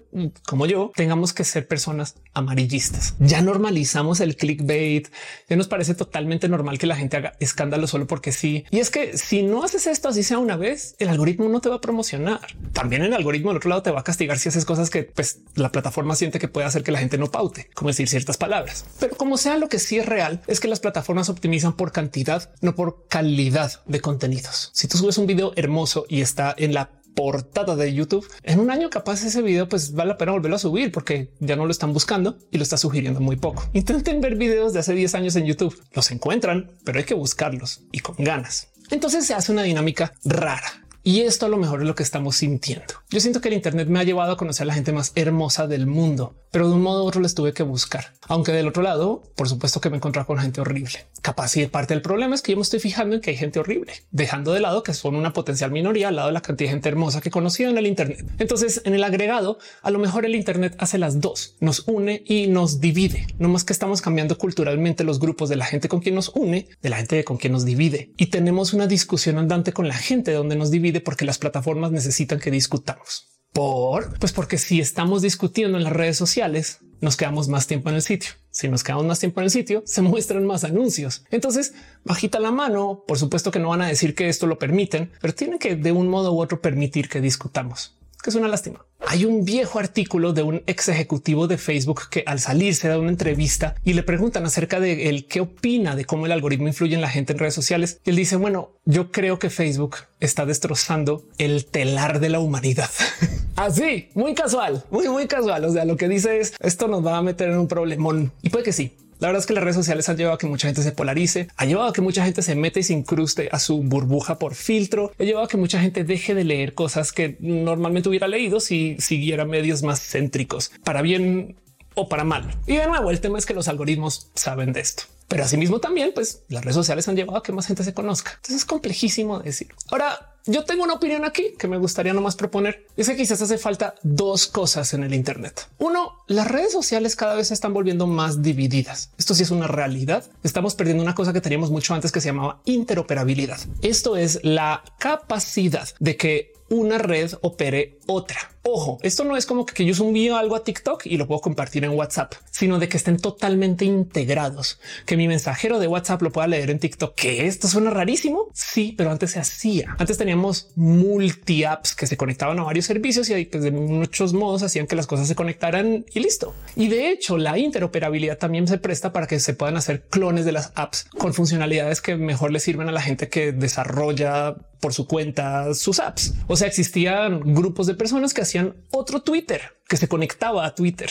como 0.47 0.65
yo, 0.65 0.91
tengamos 0.95 1.33
que 1.33 1.43
ser 1.43 1.67
personas 1.67 2.15
amarillistas. 2.33 3.15
Ya 3.19 3.41
normalizamos 3.41 4.19
el 4.19 4.35
clickbait. 4.35 5.09
Ya 5.49 5.55
nos 5.55 5.67
parece 5.67 5.93
totalmente 5.93 6.49
normal 6.49 6.79
que 6.79 6.87
la 6.87 6.95
gente 6.95 7.17
haga 7.17 7.33
escándalo 7.39 7.87
solo 7.87 8.07
porque 8.07 8.31
sí. 8.31 8.65
Y 8.71 8.79
es 8.79 8.89
que 8.89 9.17
si 9.17 9.43
no 9.43 9.63
haces 9.63 9.87
esto 9.87 10.09
así 10.09 10.23
sea 10.23 10.39
una 10.39 10.57
vez, 10.57 10.95
el 10.99 11.09
algoritmo 11.09 11.49
no 11.49 11.61
te 11.61 11.69
va 11.69 11.75
a 11.75 11.81
promocionar. 11.81 12.41
También 12.71 13.03
el 13.03 13.13
algoritmo 13.13 13.49
del 13.49 13.57
otro 13.57 13.69
lado 13.69 13.83
te 13.83 13.91
va 13.91 13.99
a 13.99 14.03
castigar 14.03 14.39
si 14.39 14.49
haces 14.49 14.65
cosas 14.65 14.89
que 14.89 15.03
pues, 15.03 15.39
la 15.55 15.71
plataforma 15.71 16.15
siente 16.15 16.39
que 16.39 16.47
puede 16.47 16.65
hacer 16.65 16.83
que 16.83 16.91
la 16.91 16.99
gente 16.99 17.17
no 17.17 17.31
paute, 17.31 17.69
como 17.73 17.89
decir 17.89 18.07
ciertas 18.07 18.37
palabras. 18.37 18.85
Pero 18.99 19.15
como 19.15 19.37
sea, 19.37 19.57
lo 19.57 19.69
que 19.69 19.79
sí 19.79 19.97
es 19.97 20.05
real 20.05 20.41
es 20.47 20.59
que 20.59 20.67
las 20.67 20.79
plataformas 20.79 21.29
optimizan 21.29 21.73
por 21.73 21.91
cantidad, 21.91 22.51
no 22.61 22.75
por 22.75 23.05
calidad 23.07 23.81
de 23.85 23.99
contenidos. 24.01 24.71
Si 24.73 24.87
tú 24.87 24.97
subes 24.97 25.17
un 25.17 25.27
video 25.27 25.42
hermoso 25.57 26.05
y 26.07 26.21
está 26.21 26.55
en 26.57 26.73
la 26.73 26.89
portada 27.15 27.75
de 27.75 27.93
YouTube 27.93 28.27
en 28.43 28.59
un 28.59 28.71
año 28.71 28.89
capaz 28.89 29.23
ese 29.23 29.41
video 29.41 29.69
pues 29.69 29.93
vale 29.93 30.09
la 30.09 30.17
pena 30.17 30.31
volverlo 30.31 30.55
a 30.55 30.59
subir 30.59 30.91
porque 30.91 31.31
ya 31.39 31.55
no 31.55 31.65
lo 31.65 31.71
están 31.71 31.93
buscando 31.93 32.37
y 32.51 32.57
lo 32.57 32.63
está 32.63 32.77
sugiriendo 32.77 33.19
muy 33.19 33.35
poco. 33.35 33.69
Intenten 33.73 34.21
ver 34.21 34.35
videos 34.35 34.73
de 34.73 34.79
hace 34.79 34.93
10 34.93 35.15
años 35.15 35.35
en 35.35 35.45
YouTube. 35.45 35.79
Los 35.93 36.11
encuentran, 36.11 36.71
pero 36.83 36.99
hay 36.99 37.05
que 37.05 37.13
buscarlos 37.13 37.81
y 37.91 37.99
con 37.99 38.15
ganas. 38.17 38.69
Entonces 38.89 39.25
se 39.25 39.33
hace 39.33 39.51
una 39.51 39.63
dinámica 39.63 40.13
rara 40.23 40.82
y 41.03 41.21
esto 41.21 41.45
a 41.45 41.49
lo 41.49 41.57
mejor 41.57 41.81
es 41.81 41.87
lo 41.87 41.95
que 41.95 42.03
estamos 42.03 42.37
sintiendo. 42.37 42.93
Yo 43.09 43.19
siento 43.19 43.41
que 43.41 43.49
el 43.49 43.55
Internet 43.55 43.89
me 43.89 43.99
ha 43.99 44.03
llevado 44.03 44.31
a 44.31 44.37
conocer 44.37 44.63
a 44.63 44.67
la 44.67 44.73
gente 44.73 44.93
más 44.93 45.11
hermosa 45.15 45.67
del 45.67 45.85
mundo, 45.85 46.35
pero 46.49 46.69
de 46.69 46.75
un 46.75 46.81
modo 46.81 47.03
u 47.03 47.07
otro 47.07 47.19
les 47.19 47.35
tuve 47.35 47.51
que 47.51 47.63
buscar. 47.63 48.13
Aunque 48.27 48.51
del 48.51 48.67
otro 48.67 48.83
lado, 48.83 49.23
por 49.35 49.49
supuesto 49.49 49.81
que 49.81 49.89
me 49.89 49.97
encontré 49.97 50.23
con 50.23 50.37
gente 50.37 50.61
horrible. 50.61 51.07
Capaz 51.21 51.57
y 51.57 51.65
parte 51.67 51.93
del 51.93 52.01
problema 52.01 52.35
es 52.35 52.41
que 52.41 52.51
yo 52.51 52.57
me 52.57 52.63
estoy 52.63 52.79
fijando 52.79 53.15
en 53.15 53.21
que 53.21 53.31
hay 53.31 53.37
gente 53.37 53.59
horrible, 53.59 53.93
dejando 54.11 54.53
de 54.53 54.59
lado 54.59 54.83
que 54.83 54.93
son 54.93 55.15
una 55.15 55.33
potencial 55.33 55.71
minoría 55.71 56.09
al 56.09 56.15
lado 56.15 56.27
de 56.27 56.33
la 56.33 56.41
cantidad 56.41 56.69
de 56.69 56.73
gente 56.73 56.89
hermosa 56.89 57.21
que 57.21 57.29
he 57.29 57.31
conocido 57.31 57.69
en 57.69 57.77
el 57.77 57.87
Internet. 57.87 58.25
Entonces, 58.39 58.81
en 58.85 58.93
el 58.93 59.03
agregado, 59.03 59.57
a 59.81 59.91
lo 59.91 59.99
mejor 59.99 60.25
el 60.25 60.35
Internet 60.35 60.75
hace 60.79 60.97
las 60.97 61.19
dos, 61.19 61.55
nos 61.59 61.83
une 61.87 62.23
y 62.25 62.47
nos 62.47 62.79
divide. 62.79 63.27
No 63.39 63.49
más 63.49 63.63
que 63.63 63.73
estamos 63.73 64.01
cambiando 64.01 64.37
culturalmente 64.37 65.03
los 65.03 65.19
grupos 65.19 65.49
de 65.49 65.55
la 65.55 65.65
gente 65.65 65.89
con 65.89 66.01
quien 66.01 66.15
nos 66.15 66.29
une, 66.29 66.67
de 66.81 66.89
la 66.89 66.97
gente 66.97 67.23
con 67.23 67.37
quien 67.37 67.53
nos 67.53 67.65
divide. 67.65 68.11
Y 68.15 68.27
tenemos 68.27 68.73
una 68.73 68.87
discusión 68.87 69.37
andante 69.37 69.73
con 69.73 69.87
la 69.87 69.95
gente 69.95 70.31
donde 70.33 70.55
nos 70.55 70.71
divide 70.71 70.92
porque 71.01 71.25
las 71.25 71.37
plataformas 71.37 71.91
necesitan 71.91 72.39
que 72.39 72.51
discutamos. 72.51 73.27
Por 73.51 74.17
pues 74.17 74.33
porque 74.33 74.57
si 74.57 74.81
estamos 74.81 75.21
discutiendo 75.21 75.77
en 75.77 75.83
las 75.83 75.93
redes 75.93 76.17
sociales, 76.17 76.79
nos 77.01 77.17
quedamos 77.17 77.49
más 77.49 77.67
tiempo 77.67 77.89
en 77.89 77.95
el 77.95 78.01
sitio. 78.01 78.31
Si 78.49 78.67
nos 78.67 78.83
quedamos 78.83 79.05
más 79.05 79.19
tiempo 79.19 79.41
en 79.41 79.45
el 79.45 79.51
sitio, 79.51 79.83
se 79.85 80.01
muestran 80.01 80.45
más 80.45 80.63
anuncios. 80.63 81.25
Entonces, 81.29 81.73
bajita 82.03 82.39
la 82.39 82.51
mano. 82.51 83.03
Por 83.07 83.19
supuesto 83.19 83.51
que 83.51 83.59
no 83.59 83.69
van 83.69 83.81
a 83.81 83.87
decir 83.87 84.15
que 84.15 84.29
esto 84.29 84.47
lo 84.47 84.57
permiten, 84.57 85.11
pero 85.21 85.35
tienen 85.35 85.59
que 85.59 85.75
de 85.75 85.91
un 85.91 86.07
modo 86.07 86.33
u 86.33 86.41
otro 86.41 86.61
permitir 86.61 87.09
que 87.09 87.21
discutamos, 87.21 87.95
que 88.23 88.29
es 88.29 88.35
una 88.35 88.47
lástima. 88.47 88.85
Hay 89.05 89.25
un 89.25 89.43
viejo 89.43 89.79
artículo 89.79 90.31
de 90.31 90.43
un 90.43 90.63
ex 90.65 90.87
ejecutivo 90.87 91.47
de 91.47 91.57
Facebook 91.57 92.03
que 92.09 92.23
al 92.25 92.39
salir 92.39 92.73
se 92.73 92.87
da 92.87 92.97
una 92.97 93.09
entrevista 93.09 93.75
y 93.83 93.93
le 93.93 94.01
preguntan 94.01 94.45
acerca 94.45 94.79
de 94.79 95.09
él 95.09 95.27
qué 95.27 95.41
opina 95.41 95.95
de 95.95 96.05
cómo 96.05 96.25
el 96.25 96.31
algoritmo 96.31 96.67
influye 96.67 96.95
en 96.95 97.01
la 97.01 97.09
gente 97.09 97.33
en 97.33 97.39
redes 97.39 97.53
sociales. 97.53 97.99
Y 98.05 98.11
él 98.11 98.15
dice, 98.15 98.37
bueno, 98.37 98.71
yo 98.85 99.11
creo 99.11 99.39
que 99.39 99.49
Facebook 99.49 99.97
está 100.21 100.45
destrozando 100.45 101.27
el 101.37 101.65
telar 101.65 102.21
de 102.21 102.29
la 102.29 102.39
humanidad. 102.39 102.89
Así, 103.57 104.09
muy 104.15 104.33
casual, 104.33 104.83
muy, 104.89 105.09
muy 105.09 105.27
casual. 105.27 105.65
O 105.65 105.71
sea, 105.71 105.83
lo 105.83 105.97
que 105.97 106.07
dice 106.07 106.39
es 106.39 106.53
esto 106.59 106.87
nos 106.87 107.05
va 107.05 107.17
a 107.17 107.21
meter 107.21 107.49
en 107.49 107.57
un 107.57 107.67
problemón 107.67 108.31
y 108.41 108.49
puede 108.49 108.63
que 108.63 108.73
sí, 108.73 108.95
la 109.23 109.29
verdad 109.29 109.39
es 109.39 109.45
que 109.45 109.53
las 109.53 109.63
redes 109.63 109.77
sociales 109.77 110.09
han 110.09 110.17
llevado 110.17 110.35
a 110.35 110.37
que 110.37 110.47
mucha 110.47 110.67
gente 110.67 110.83
se 110.83 110.91
polarice, 110.91 111.47
ha 111.55 111.63
llevado 111.63 111.87
a 111.87 111.93
que 111.93 112.01
mucha 112.01 112.25
gente 112.25 112.41
se 112.41 112.55
mete 112.55 112.81
y 112.81 112.83
se 112.83 112.91
incruste 112.91 113.47
a 113.53 113.57
su 113.57 113.81
burbuja 113.81 114.37
por 114.37 114.53
filtro, 114.53 115.13
ha 115.17 115.23
llevado 115.23 115.45
a 115.45 115.47
que 115.47 115.55
mucha 115.55 115.79
gente 115.79 116.03
deje 116.03 116.35
de 116.35 116.43
leer 116.43 116.73
cosas 116.73 117.13
que 117.13 117.37
normalmente 117.39 118.09
hubiera 118.09 118.27
leído 118.27 118.59
si 118.59 118.97
siguiera 118.99 119.45
medios 119.45 119.81
más 119.81 120.01
céntricos, 120.01 120.73
para 120.83 121.01
bien 121.01 121.55
o 121.95 122.09
para 122.09 122.25
mal. 122.25 122.53
Y 122.67 122.75
de 122.75 122.85
nuevo, 122.85 123.11
el 123.11 123.21
tema 123.21 123.37
es 123.37 123.45
que 123.45 123.53
los 123.53 123.69
algoritmos 123.69 124.29
saben 124.35 124.73
de 124.73 124.81
esto. 124.81 125.03
Pero 125.29 125.45
asimismo 125.45 125.79
también, 125.79 126.11
pues 126.13 126.43
las 126.49 126.65
redes 126.65 126.75
sociales 126.75 127.07
han 127.07 127.15
llevado 127.15 127.37
a 127.37 127.43
que 127.43 127.53
más 127.53 127.67
gente 127.67 127.85
se 127.85 127.93
conozca. 127.93 128.31
Entonces 128.31 128.57
es 128.57 128.65
complejísimo 128.65 129.39
decir. 129.39 129.69
Ahora, 129.89 130.32
yo 130.45 130.65
tengo 130.65 130.83
una 130.83 130.93
opinión 130.93 131.23
aquí 131.25 131.53
que 131.57 131.67
me 131.67 131.77
gustaría 131.77 132.13
nomás 132.13 132.35
proponer. 132.35 132.85
Es 132.97 133.07
que 133.07 133.15
quizás 133.15 133.41
hace 133.41 133.57
falta 133.57 133.95
dos 134.03 134.47
cosas 134.47 134.93
en 134.93 135.03
el 135.03 135.13
Internet. 135.13 135.69
Uno, 135.77 136.23
las 136.27 136.47
redes 136.47 136.71
sociales 136.71 137.15
cada 137.15 137.35
vez 137.35 137.47
se 137.47 137.53
están 137.53 137.73
volviendo 137.73 138.07
más 138.07 138.41
divididas. 138.41 139.11
Esto 139.17 139.35
sí 139.35 139.43
es 139.43 139.51
una 139.51 139.67
realidad. 139.67 140.25
Estamos 140.43 140.75
perdiendo 140.75 141.03
una 141.03 141.15
cosa 141.15 141.33
que 141.33 141.41
teníamos 141.41 141.71
mucho 141.71 141.93
antes 141.93 142.11
que 142.11 142.21
se 142.21 142.29
llamaba 142.29 142.61
interoperabilidad. 142.65 143.59
Esto 143.81 144.17
es 144.17 144.39
la 144.43 144.83
capacidad 144.99 145.87
de 145.99 146.17
que 146.17 146.53
una 146.69 146.97
red 146.97 147.31
opere 147.41 147.99
otra. 148.07 148.52
Ojo, 148.65 148.97
esto 149.01 149.25
no 149.25 149.35
es 149.35 149.45
como 149.45 149.65
que 149.65 149.83
yo 149.83 150.05
envío 150.05 150.37
algo 150.37 150.55
a 150.55 150.63
TikTok 150.63 151.05
y 151.05 151.17
lo 151.17 151.27
puedo 151.27 151.41
compartir 151.41 151.83
en 151.83 151.91
WhatsApp, 151.91 152.33
sino 152.49 152.79
de 152.79 152.87
que 152.87 152.95
estén 152.95 153.17
totalmente 153.17 153.83
integrados, 153.83 154.79
que 155.05 155.17
mi 155.17 155.27
mensajero 155.27 155.79
de 155.79 155.87
WhatsApp 155.87 156.21
lo 156.21 156.31
pueda 156.31 156.47
leer 156.47 156.69
en 156.69 156.79
TikTok. 156.79 157.13
Que 157.13 157.45
esto 157.45 157.67
suena 157.67 157.89
rarísimo. 157.89 158.47
Sí, 158.53 158.93
pero 158.97 159.11
antes 159.11 159.31
se 159.31 159.39
hacía. 159.39 159.97
Antes 159.99 160.17
teníamos 160.17 160.69
multi 160.75 161.65
apps 161.65 161.93
que 161.93 162.07
se 162.07 162.15
conectaban 162.15 162.57
a 162.57 162.63
varios 162.63 162.85
servicios 162.85 163.29
y 163.29 163.43
pues, 163.43 163.63
de 163.63 163.71
muchos 163.71 164.33
modos 164.33 164.63
hacían 164.63 164.87
que 164.87 164.95
las 164.95 165.07
cosas 165.07 165.27
se 165.27 165.35
conectaran 165.35 166.05
y 166.13 166.19
listo. 166.21 166.55
Y 166.77 166.87
de 166.87 167.09
hecho, 167.09 167.37
la 167.37 167.57
interoperabilidad 167.57 168.37
también 168.37 168.67
se 168.69 168.77
presta 168.77 169.11
para 169.11 169.27
que 169.27 169.41
se 169.41 169.53
puedan 169.53 169.75
hacer 169.75 170.03
clones 170.03 170.45
de 170.45 170.53
las 170.53 170.71
apps 170.75 171.07
con 171.17 171.33
funcionalidades 171.33 171.99
que 171.99 172.15
mejor 172.15 172.51
le 172.51 172.61
sirven 172.61 172.87
a 172.87 172.93
la 172.93 173.01
gente 173.01 173.27
que 173.27 173.51
desarrolla 173.51 174.55
por 174.83 174.93
su 174.93 175.07
cuenta 175.07 175.73
sus 175.73 175.99
apps. 175.99 176.33
O 176.47 176.57
sea, 176.57 176.67
existían 176.67 177.39
grupos 177.53 177.87
de 177.87 177.93
personas 177.93 178.33
que 178.33 178.41
hacían 178.41 178.52
otro 178.91 179.21
Twitter 179.21 179.61
que 179.87 179.97
se 179.97 180.07
conectaba 180.07 180.65
a 180.65 180.75
Twitter 180.75 181.09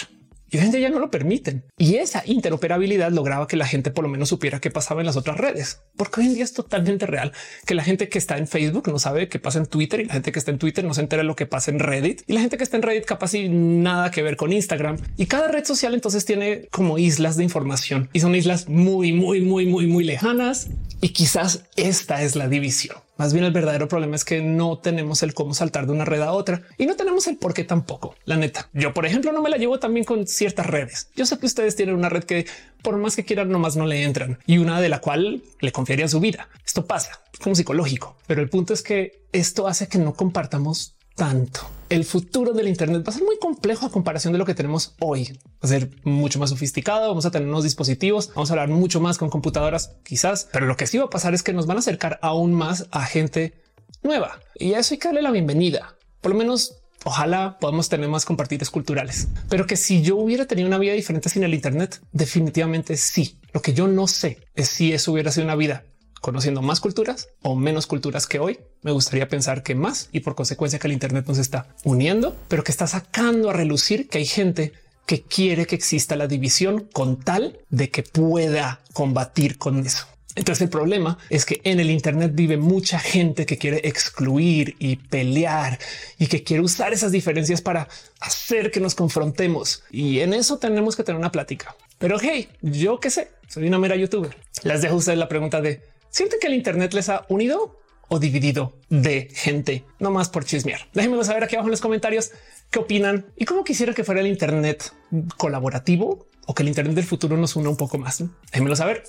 y 0.53 0.59
la 0.59 0.65
gente 0.65 0.81
ya 0.83 0.91
no 0.91 0.99
lo 0.99 1.11
permiten. 1.11 1.65
Y 1.79 1.97
esa 1.97 2.23
interoperabilidad 2.27 3.11
lograba 3.11 3.49
que 3.49 3.57
la 3.57 3.67
gente 3.67 3.91
por 3.91 4.05
lo 4.05 4.11
menos 4.11 4.29
supiera 4.29 4.61
qué 4.61 4.71
pasaba 4.71 5.01
en 5.01 5.07
las 5.07 5.17
otras 5.17 5.39
redes, 5.39 5.81
porque 5.97 6.21
hoy 6.21 6.27
en 6.27 6.35
día 6.35 6.45
es 6.45 6.53
totalmente 6.53 7.07
real 7.07 7.33
que 7.67 7.75
la 7.75 7.83
gente 7.83 8.11
que 8.11 8.19
está 8.19 8.37
en 8.37 8.47
Facebook 8.47 8.87
no 8.89 8.99
sabe 8.99 9.31
qué 9.31 9.39
pasa 9.39 9.59
en 9.59 9.67
Twitter 9.67 10.01
y 10.01 10.05
la 10.05 10.13
gente 10.13 10.31
que 10.31 10.39
está 10.39 10.51
en 10.51 10.59
Twitter 10.59 10.85
no 10.85 10.93
se 10.93 11.01
entera 11.01 11.23
de 11.23 11.27
lo 11.27 11.37
que 11.37 11.47
pasa 11.47 11.71
en 11.71 11.79
Reddit 11.79 12.23
y 12.27 12.35
la 12.35 12.41
gente 12.41 12.59
que 12.59 12.65
está 12.65 12.77
en 12.77 12.83
Reddit 12.83 13.07
capaz 13.07 13.33
y 13.33 13.49
nada 13.49 14.11
que 14.11 14.23
ver 14.23 14.37
con 14.37 14.53
Instagram 14.53 14.99
y 15.17 15.25
cada 15.25 15.49
red 15.49 15.65
social 15.65 15.95
entonces 15.95 16.27
tiene 16.27 16.69
como 16.71 16.99
islas 16.99 17.39
de 17.39 17.45
información 17.45 18.11
y 18.13 18.21
son 18.21 18.35
islas 18.35 18.69
muy, 18.69 19.15
muy, 19.15 19.41
muy, 19.41 19.65
muy, 19.65 19.87
muy 19.87 20.05
lejanas 20.05 20.69
y 21.01 21.11
quizás 21.11 21.65
esta 21.77 22.23
es 22.23 22.37
la 22.37 22.49
división. 22.49 22.99
Más 23.17 23.33
bien 23.33 23.45
el 23.45 23.53
verdadero 23.53 23.89
problema 23.89 24.17
es 24.17 24.25
que 24.25 24.41
no 24.41 24.79
tenemos 24.79 25.23
el 25.23 25.35
cómo 25.35 25.55
saltar 25.55 25.87
de 25.87 25.93
una 25.93 26.05
red 26.05 26.23
a 26.23 26.33
otra 26.33 26.63
y 26.79 26.87
no 26.87 26.97
tenemos 26.97 27.27
el 27.27 27.37
por 27.37 27.53
qué 27.55 27.65
tampoco. 27.65 28.15
La 28.25 28.37
neta, 28.37 28.69
yo 28.73 28.95
por 28.95 29.07
ejemplo 29.07 29.33
no 29.33 29.43
me 29.43 29.51
la 29.51 29.59
llevo 29.59 29.79
también 29.79 30.05
con 30.05 30.27
ciertas 30.27 30.67
redes. 30.67 31.09
Yo 31.15 31.27
sé 31.27 31.39
que 31.39 31.47
ustedes 31.47 31.77
tienen 31.77 31.95
una 31.95 32.09
red 32.09 32.25
que 32.25 32.47
por 32.83 32.97
más 32.97 33.15
que 33.15 33.25
quieran 33.25 33.51
nomás 33.51 33.77
no 33.77 33.87
le 33.87 34.03
entran 34.03 34.39
y 34.47 34.59
una 34.59 34.81
de 34.81 34.89
la 34.89 35.01
cual 35.01 35.43
le 35.61 35.73
confiaría 35.73 36.09
su 36.09 36.21
vida. 36.21 36.49
Esto 36.65 36.87
pasa 36.87 37.21
es 37.33 37.39
como 37.39 37.55
psicológico, 37.55 38.17
pero 38.27 38.41
el 38.41 38.49
punto 38.49 38.73
es 38.75 38.83
que 38.83 39.23
esto 39.33 39.69
hace 39.69 39.89
que 39.89 39.99
no 39.99 40.15
compartamos 40.15 40.95
tanto. 41.15 41.61
El 41.89 42.05
futuro 42.05 42.53
del 42.53 42.69
Internet 42.69 43.05
va 43.07 43.11
a 43.11 43.15
ser 43.15 43.25
muy 43.25 43.39
complejo 43.39 43.85
a 43.85 43.91
comparación 43.91 44.33
de 44.33 44.39
lo 44.39 44.47
que 44.47 44.55
tenemos 44.55 44.95
hoy. 44.99 45.39
Va 45.45 45.61
a 45.63 45.67
ser 45.67 45.91
mucho 46.05 46.39
más 46.39 46.51
sofisticado. 46.51 47.09
Vamos 47.09 47.27
a 47.27 47.31
tener 47.31 47.49
unos 47.49 47.65
dispositivos, 47.65 48.31
vamos 48.35 48.51
a 48.51 48.55
hablar 48.55 48.69
mucho 48.69 49.01
más 49.01 49.19
con 49.19 49.29
computadoras, 49.29 49.93
quizás, 50.03 50.49
pero 50.53 50.67
lo 50.67 50.77
que 50.77 50.87
sí 50.87 50.99
va 50.99 51.05
a 51.05 51.11
pasar 51.11 51.35
es 51.35 51.43
que 51.43 51.53
nos 51.53 51.67
van 51.67 51.77
a 51.77 51.81
acercar 51.81 52.19
aún 52.23 52.55
más 52.55 52.87
a 52.91 53.05
gente 53.05 53.55
nueva 54.03 54.41
y 54.55 54.73
a 54.73 54.79
eso 54.79 54.95
hay 54.95 54.99
que 54.99 55.09
darle 55.09 55.23
la 55.23 55.31
bienvenida. 55.31 55.97
Por 56.21 56.33
lo 56.33 56.39
menos 56.39 56.83
Ojalá 57.05 57.59
podamos 57.59 57.89
tener 57.89 58.09
más 58.09 58.25
compartidas 58.25 58.71
culturales, 58.71 59.27
pero 59.49 59.67
que 59.67 59.77
si 59.77 60.03
yo 60.03 60.17
hubiera 60.17 60.47
tenido 60.47 60.69
una 60.69 60.79
vida 60.79 60.93
diferente 60.93 61.29
sin 61.29 61.43
el 61.43 61.55
Internet, 61.55 62.01
definitivamente 62.13 62.97
sí. 62.97 63.39
Lo 63.53 63.61
que 63.61 63.75
yo 63.75 63.89
no 63.89 64.07
sé 64.07 64.39
es 64.55 64.69
si 64.69 64.93
eso 64.93 65.13
hubiera 65.13 65.33
sido 65.33 65.45
una 65.45 65.57
vida 65.57 65.85
conociendo 66.23 66.63
más 66.63 66.81
culturas 66.81 67.29
o 67.43 67.55
menos 67.55 67.87
culturas 67.87 68.27
que 68.27 68.39
hoy. 68.39 68.61
Me 68.81 68.93
gustaría 68.93 69.29
pensar 69.29 69.63
que 69.63 69.75
más 69.75 70.09
y 70.13 70.21
por 70.21 70.35
consecuencia 70.35 70.79
que 70.79 70.87
el 70.87 70.95
Internet 70.95 71.27
nos 71.27 71.37
está 71.37 71.67
uniendo, 71.85 72.35
pero 72.49 72.65
que 72.65 72.73
está 72.73 72.87
sacando 72.87 73.51
a 73.51 73.53
relucir 73.53 74.09
que 74.09 74.19
hay 74.19 74.27
gente 74.27 74.73
que 75.05 75.23
quiere 75.23 75.67
que 75.67 75.75
exista 75.75 76.17
la 76.17 76.29
división 76.29 76.89
con 76.93 77.19
tal 77.19 77.59
de 77.69 77.91
que 77.91 78.05
pueda 78.05 78.81
combatir 78.95 79.59
con 79.59 79.85
eso. 79.85 80.07
Entonces 80.35 80.63
el 80.63 80.71
problema 80.71 81.19
es 81.29 81.45
que 81.45 81.61
en 81.65 81.79
el 81.81 81.91
Internet 81.91 82.31
vive 82.35 82.57
mucha 82.57 82.99
gente 82.99 83.45
que 83.45 83.59
quiere 83.59 83.83
excluir 83.85 84.77
y 84.79 84.97
pelear 84.97 85.79
y 86.19 86.29
que 86.29 86.43
quiere 86.43 86.63
usar 86.63 86.93
esas 86.93 87.13
diferencias 87.13 87.61
para 87.61 87.89
hacer 88.21 88.71
que 88.71 88.81
nos 88.81 88.95
confrontemos. 88.95 89.83
Y 89.91 90.21
en 90.21 90.33
eso 90.33 90.59
tenemos 90.59 90.97
que 90.97 91.03
tener 91.03 91.19
una 91.19 91.33
plática. 91.33 91.77
Pero 91.99 92.19
hey, 92.21 92.49
yo 92.63 92.99
qué 92.99 93.11
sé, 93.11 93.31
soy 93.47 93.67
una 93.67 93.79
mera 93.79 93.97
youtuber. 93.97 94.35
Les 94.63 94.81
dejo 94.81 94.95
a 94.95 94.99
ustedes 94.99 95.19
la 95.19 95.29
pregunta 95.29 95.61
de 95.61 95.83
¿Sienten 96.13 96.39
que 96.41 96.47
el 96.47 96.53
Internet 96.53 96.93
les 96.93 97.09
ha 97.09 97.25
unido 97.31 97.81
o 98.09 98.19
dividido 98.19 98.75
de 98.91 99.31
gente? 99.33 99.87
No 99.99 100.11
más 100.11 100.29
por 100.29 100.45
chismear. 100.45 100.87
Déjenmelo 100.93 101.25
saber 101.25 101.43
aquí 101.43 101.57
abajo 101.57 101.69
en 101.69 101.71
los 101.71 101.81
comentarios 101.81 102.33
qué 102.71 102.81
opinan 102.81 103.33
y 103.35 103.47
cómo 103.47 103.65
quisiera 103.65 103.95
que 103.95 104.05
fuera 104.05 104.21
el 104.21 104.27
Internet 104.27 104.93
colaborativo 105.39 106.27
o 106.45 106.55
que 106.55 106.65
el 106.65 106.69
Internet 106.69 106.97
del 106.97 107.07
futuro 107.07 107.39
nos 107.39 107.57
una 107.57 107.71
un 107.71 107.79
poco 107.79 107.97
más. 107.97 108.23
Déjenmelo 108.53 108.77
saber. 108.77 109.05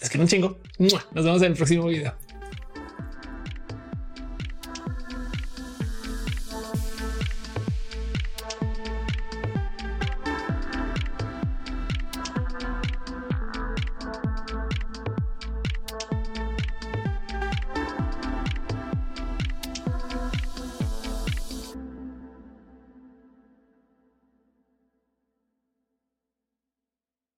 Les 0.00 0.08
quiero 0.08 0.22
un 0.22 0.28
chingo. 0.28 0.58
Nos 0.78 1.24
vemos 1.24 1.42
en 1.42 1.50
el 1.50 1.54
próximo 1.54 1.86
video. 1.86 2.14